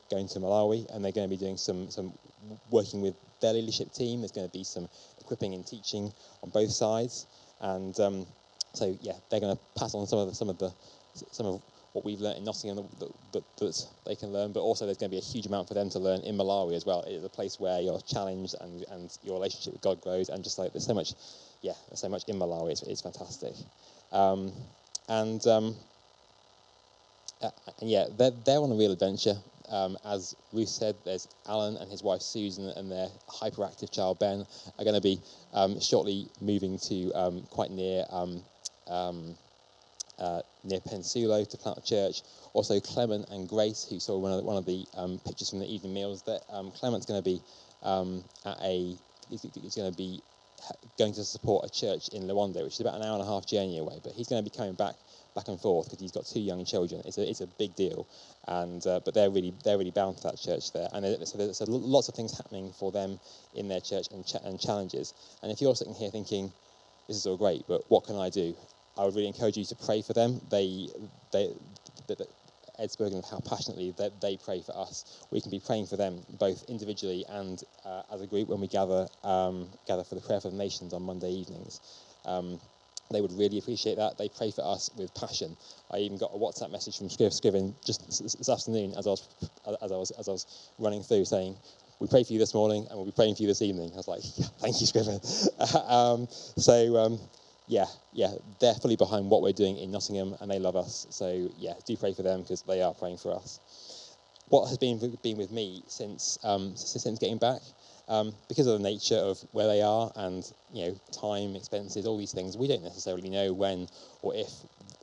going 0.10 0.28
to 0.28 0.40
Malawi, 0.40 0.86
and 0.94 1.04
they're 1.04 1.12
going 1.12 1.30
to 1.30 1.36
be 1.36 1.40
doing 1.40 1.58
some 1.58 1.90
some 1.90 2.14
working 2.72 3.02
with 3.02 3.16
their 3.42 3.54
leadership 3.54 3.94
team. 3.94 4.22
There's 4.22 4.32
going 4.32 4.48
to 4.48 4.54
be 4.54 4.64
some 4.64 4.88
equipping 5.20 5.54
and 5.54 5.66
teaching 5.66 6.12
on 6.44 6.50
both 6.50 6.72
sides, 6.72 7.26
and 7.62 8.00
um, 8.00 8.26
so 8.74 8.98
yeah, 9.02 9.14
they're 9.30 9.40
going 9.40 9.56
to 9.56 9.62
pass 9.78 9.94
on 9.94 10.08
some 10.08 10.20
of 10.20 10.28
the, 10.30 10.36
some 10.36 10.50
of 10.50 10.58
the 10.58 10.72
some 11.32 11.46
of 11.46 11.62
what 11.94 12.04
we've 12.04 12.20
learned 12.20 12.38
in 12.38 12.44
Nottingham 12.44 12.76
that, 13.00 13.10
that, 13.32 13.44
that, 13.58 13.88
they 14.06 14.16
can 14.16 14.34
learn, 14.34 14.52
but 14.52 14.60
also 14.60 14.86
there's 14.86 14.98
going 14.98 15.10
to 15.10 15.16
be 15.16 15.20
a 15.20 15.24
huge 15.24 15.46
amount 15.46 15.70
for 15.70 15.76
them 15.76 15.90
to 15.90 15.98
learn 15.98 16.20
in 16.22 16.36
Malawi 16.36 16.76
as 16.76 16.86
well. 16.86 17.04
It 17.04 17.14
is 17.14 17.24
a 17.24 17.30
place 17.30 17.58
where 17.58 17.80
you're 17.80 18.02
challenged 18.02 18.54
and, 18.60 18.84
and 18.92 19.18
your 19.24 19.36
relationship 19.36 19.74
with 19.74 19.82
God 19.82 20.02
grows, 20.02 20.28
and 20.28 20.44
just 20.44 20.60
like 20.60 20.74
there's 20.74 20.86
so 20.86 20.94
much, 20.94 21.14
yeah, 21.62 21.72
there's 21.88 22.02
so 22.02 22.10
much 22.10 22.24
in 22.28 22.36
Malawi. 22.36 22.72
It's, 22.72 22.82
it's 22.84 23.02
fantastic, 23.02 23.54
um, 24.12 24.52
and. 25.10 25.46
Um, 25.48 25.76
uh, 27.42 27.50
yeah, 27.82 28.06
they're, 28.18 28.32
they're 28.46 28.60
on 28.60 28.72
a 28.72 28.76
real 28.76 28.94
adventure 28.94 29.36
um, 29.70 29.98
as 30.06 30.36
Ruth 30.54 30.70
said, 30.70 30.96
there's 31.06 31.28
Alan 31.48 31.78
and 31.78 31.90
his 31.90 32.04
wife 32.04 32.22
Susan 32.22 32.70
and 32.70 32.92
their 32.92 33.08
hyperactive 33.28 33.92
child 33.92 34.20
Ben 34.20 34.46
are 34.78 34.84
going 34.84 34.96
to 34.96 35.02
be 35.02 35.20
um, 35.54 35.80
shortly 35.80 36.28
moving 36.42 36.78
to 36.80 37.12
um, 37.14 37.42
quite 37.50 37.72
near 37.72 38.06
um, 38.10 38.44
um, 38.88 39.36
uh, 40.20 40.42
near 40.64 40.80
Pensulo 40.80 41.48
to 41.50 41.58
plant 41.58 41.78
a 41.78 41.84
church. 41.84 42.22
Also, 42.54 42.80
Clement 42.80 43.28
and 43.30 43.50
Grace, 43.50 43.86
who 43.90 44.00
saw 44.00 44.18
one 44.18 44.32
of 44.32 44.38
the, 44.38 44.44
one 44.44 44.58
of 44.58 44.66
the 44.66 44.86
um, 44.96 45.20
pictures 45.26 45.50
from 45.50 45.60
the 45.60 45.66
evening 45.66 45.94
meals, 45.94 46.22
that 46.24 46.42
Clement's 46.76 47.06
going 47.06 47.22
to 47.22 47.30
be 47.30 47.42
at 47.84 48.58
a 48.62 48.96
he's 49.30 49.76
going 49.76 49.92
to 49.92 49.98
be 49.98 50.22
going 50.98 51.14
to 51.14 51.24
support 51.24 51.66
a 51.66 51.70
church 51.70 52.10
in 52.10 52.24
Luanda, 52.24 52.64
which 52.64 52.76
is 52.76 52.80
about 52.80 52.96
an 52.96 53.04
hour 53.04 53.14
and 53.14 53.22
a 53.22 53.26
half 53.26 53.46
journey 53.46 53.78
away. 53.78 54.00
But 54.04 54.14
he's 54.14 54.28
going 54.28 54.44
to 54.44 54.50
be 54.50 54.56
coming 54.56 54.74
back 54.74 54.96
back 55.36 55.50
and 55.50 55.60
forth 55.60 55.88
because 55.88 56.00
he's 56.00 56.12
got 56.14 56.26
two 56.26 56.40
young 56.40 56.64
children. 56.66 57.02
It's 57.06 57.18
a, 57.18 57.30
it's 57.30 57.42
a 57.42 57.48
big 57.48 57.76
deal, 57.76 58.08
and 58.48 58.86
uh, 58.88 59.02
but 59.04 59.14
they're 59.14 59.30
really 59.30 59.54
they're 59.64 59.78
really 59.78 59.92
bound 59.92 60.18
to 60.18 60.24
that 60.24 60.38
church 60.40 60.72
there, 60.74 60.88
and 60.94 61.06
so 61.28 61.38
there's 61.38 61.62
lots 61.68 62.08
of 62.08 62.16
things 62.16 62.36
happening 62.36 62.74
for 62.80 62.92
them 62.92 63.20
in 63.54 63.68
their 63.68 63.82
church 63.82 64.08
and, 64.12 64.26
ch- 64.26 64.42
and 64.44 64.60
challenges. 64.60 65.14
And 65.44 65.52
if 65.52 65.62
you're 65.62 65.76
sitting 65.76 65.94
here 65.94 66.10
thinking, 66.10 66.52
this 67.08 67.18
is 67.18 67.26
all 67.26 67.38
great, 67.38 67.66
but 67.68 67.82
what 67.90 68.06
can 68.06 68.16
I 68.16 68.30
do? 68.30 68.56
I 68.98 69.04
would 69.04 69.14
really 69.14 69.28
encourage 69.28 69.58
you 69.58 69.66
to 69.66 69.76
pray 69.76 70.02
for 70.02 70.14
them. 70.14 70.40
They 70.50 70.88
they, 71.32 71.50
they, 72.08 72.16
they 72.78 72.84
Ed's 72.84 72.94
spoken 72.94 73.18
of 73.18 73.26
how 73.26 73.40
passionately 73.40 73.94
that 73.98 74.22
they 74.22 74.38
pray 74.38 74.62
for 74.62 74.78
us. 74.78 75.26
We 75.32 75.42
can 75.42 75.52
be 75.52 75.60
praying 75.60 75.88
for 75.88 75.98
them 75.98 76.22
both 76.40 76.64
individually 76.68 77.26
and 77.30 77.62
uh, 77.86 78.04
as 78.14 78.22
a 78.22 78.28
group 78.28 78.50
when 78.50 78.62
we 78.62 78.68
gather 78.68 79.08
um, 79.24 79.70
gather 79.88 80.04
for 80.04 80.16
the 80.16 80.22
prayer 80.22 80.42
for 80.42 80.50
the 80.50 80.58
nations 80.58 80.94
on 80.94 81.04
Monday 81.04 81.32
evenings. 81.32 81.80
Um, 82.26 82.60
they 83.12 83.22
would 83.22 83.34
really 83.34 83.60
appreciate 83.60 83.98
that. 83.98 84.18
They 84.18 84.30
pray 84.30 84.52
for 84.52 84.66
us 84.66 84.90
with 84.98 85.14
passion. 85.14 85.56
I 85.92 85.98
even 86.00 86.18
got 86.18 86.32
a 86.34 86.38
WhatsApp 86.38 86.72
message 86.72 86.98
from 86.98 87.10
Scriven 87.10 87.76
just 87.86 88.06
this 88.08 88.50
afternoon 88.50 88.94
as 88.98 89.06
I 89.06 89.12
was 89.12 89.28
as 89.82 89.92
I 89.92 89.96
was 89.96 90.12
as 90.12 90.28
I 90.28 90.32
was 90.32 90.72
running 90.80 91.04
through 91.04 91.26
saying, 91.26 91.56
"We 92.00 92.08
pray 92.08 92.24
for 92.24 92.34
you 92.34 92.40
this 92.40 92.54
morning, 92.54 92.88
and 92.90 92.98
we'll 92.98 93.06
be 93.06 93.12
praying 93.12 93.36
for 93.36 93.44
you 93.44 93.48
this 93.48 93.62
evening." 93.62 93.92
I 93.94 93.98
was 93.98 94.08
like, 94.08 94.22
yeah, 94.38 94.48
"Thank 94.60 94.82
you, 94.82 94.88
Scriven." 94.88 95.20
um, 95.88 96.28
so 96.58 96.98
um, 96.98 97.20
yeah, 97.68 97.86
yeah, 98.14 98.34
they're 98.60 98.76
fully 98.76 98.96
behind 98.96 99.30
what 99.30 99.42
we're 99.42 99.54
doing 99.54 99.78
in 99.78 99.92
Nottingham, 99.92 100.36
and 100.40 100.50
they 100.50 100.60
love 100.60 100.76
us. 100.76 101.08
So 101.10 101.50
yeah, 101.58 101.74
do 101.86 101.98
pray 101.98 102.14
for 102.14 102.24
them 102.24 102.42
because 102.42 102.62
they 102.62 102.82
are 102.82 102.94
praying 102.94 103.18
for 103.18 103.34
us. 103.36 103.60
What 104.50 104.68
has 104.70 104.78
been 104.78 105.00
been 105.24 105.38
with 105.38 105.52
me 105.52 105.84
since 105.88 106.38
um, 106.44 106.76
since 106.76 107.20
getting 107.20 107.40
back, 107.40 107.62
um, 108.08 108.34
because 108.48 108.68
of 108.68 108.78
the 108.78 108.84
nature 108.84 109.16
of 109.18 109.40
where 109.52 109.68
they 109.68 109.82
are 109.82 110.12
and 110.16 110.44
you 110.72 110.86
know 110.86 111.00
time, 111.12 111.56
expenses, 111.56 112.06
all 112.06 112.18
these 112.18 112.34
things, 112.34 112.56
we 112.58 112.68
don't 112.68 112.84
necessarily 112.84 113.30
know 113.30 113.54
when 113.54 113.88
or 114.22 114.36
if 114.36 114.50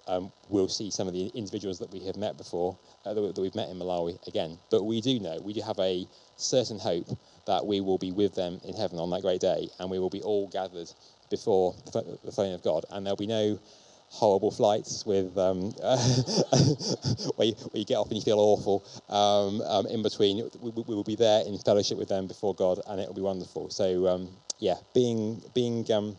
um, 0.06 0.32
we'll 0.48 0.68
see 0.68 0.90
some 0.90 1.08
of 1.08 1.14
the 1.14 1.26
individuals 1.34 1.78
that 1.78 1.90
we 1.92 2.00
have 2.06 2.16
met 2.16 2.36
before, 2.36 2.76
uh, 3.04 3.14
that, 3.14 3.38
we've 3.38 3.54
met 3.54 3.68
in 3.68 3.78
Malawi 3.78 4.18
again. 4.26 4.58
But 4.70 4.84
we 4.84 5.00
do 5.00 5.20
know, 5.20 5.40
we 5.42 5.52
do 5.52 5.60
have 5.62 5.78
a 5.78 6.06
certain 6.36 6.78
hope 6.78 7.06
that 7.46 7.64
we 7.64 7.80
will 7.80 7.98
be 7.98 8.12
with 8.12 8.34
them 8.34 8.60
in 8.64 8.74
heaven 8.74 8.98
on 8.98 9.10
that 9.10 9.22
great 9.22 9.40
day, 9.40 9.68
and 9.78 9.90
we 9.90 9.98
will 9.98 10.10
be 10.10 10.22
all 10.22 10.48
gathered 10.48 10.90
before 11.32 11.74
the 11.92 12.30
throne 12.30 12.52
of 12.52 12.62
God, 12.62 12.84
and 12.90 13.04
there'll 13.04 13.16
be 13.16 13.26
no 13.26 13.58
horrible 14.12 14.50
flights 14.50 15.06
with 15.06 15.36
um, 15.38 15.70
where, 17.36 17.48
you, 17.48 17.54
where, 17.54 17.80
you, 17.80 17.84
get 17.84 17.96
off 17.96 18.08
and 18.08 18.16
you 18.16 18.22
feel 18.22 18.38
awful. 18.38 18.84
Um, 19.08 19.62
um, 19.62 19.86
in 19.86 20.02
between, 20.02 20.48
we, 20.60 20.70
we, 20.70 20.94
will 20.94 21.02
be 21.02 21.16
there 21.16 21.42
in 21.46 21.56
fellowship 21.58 21.96
with 21.96 22.08
them 22.08 22.26
before 22.28 22.54
God, 22.54 22.78
and 22.86 23.00
it 23.00 23.08
will 23.08 23.14
be 23.14 23.22
wonderful. 23.22 23.70
So 23.70 24.06
um, 24.06 24.28
yeah, 24.58 24.76
being 24.94 25.42
being 25.54 25.90
um, 25.90 26.16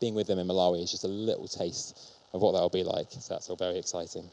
being 0.00 0.14
with 0.14 0.26
them 0.26 0.38
in 0.38 0.46
Malawi 0.46 0.82
is 0.82 0.90
just 0.90 1.04
a 1.04 1.08
little 1.08 1.48
taste 1.48 1.98
of 2.34 2.42
what 2.42 2.52
that 2.52 2.60
will 2.60 2.68
be 2.68 2.84
like. 2.84 3.06
So 3.10 3.34
that's 3.34 3.48
all 3.48 3.56
very 3.56 3.78
exciting. 3.78 4.30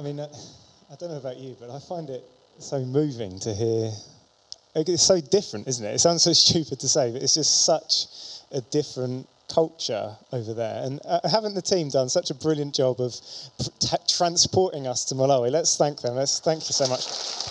I 0.00 0.02
mean, 0.02 0.18
uh, 0.18 0.28
I 0.90 0.94
don't 0.96 1.10
know 1.10 1.18
about 1.18 1.36
you, 1.36 1.54
but 1.60 1.68
I 1.68 1.78
find 1.78 2.08
it 2.08 2.24
so 2.58 2.78
moving 2.80 3.38
to 3.40 3.52
hear. 3.52 3.92
It's 4.74 5.02
so 5.02 5.20
different, 5.20 5.68
isn't 5.68 5.84
it? 5.84 5.96
It 5.96 5.98
sounds 5.98 6.22
so 6.22 6.32
stupid 6.46 6.80
to 6.80 6.88
say, 6.88 7.12
but 7.12 7.22
it's 7.22 7.34
just 7.34 7.66
such 7.66 8.06
a 8.50 8.62
different 8.62 9.28
culture 9.52 10.16
over 10.32 10.54
there. 10.54 10.82
And 10.84 11.00
uh, 11.04 11.28
haven't 11.28 11.52
the 11.52 11.60
team 11.60 11.90
done 11.90 12.08
such 12.08 12.30
a 12.30 12.34
brilliant 12.34 12.74
job 12.74 12.98
of 12.98 13.14
t- 13.58 13.96
transporting 14.08 14.86
us 14.86 15.04
to 15.06 15.14
Malawi? 15.14 15.50
Let's 15.50 15.76
thank 15.76 16.00
them. 16.00 16.14
Let's 16.14 16.40
thank 16.40 16.66
you 16.66 16.72
so 16.72 16.88
much. 16.88 17.49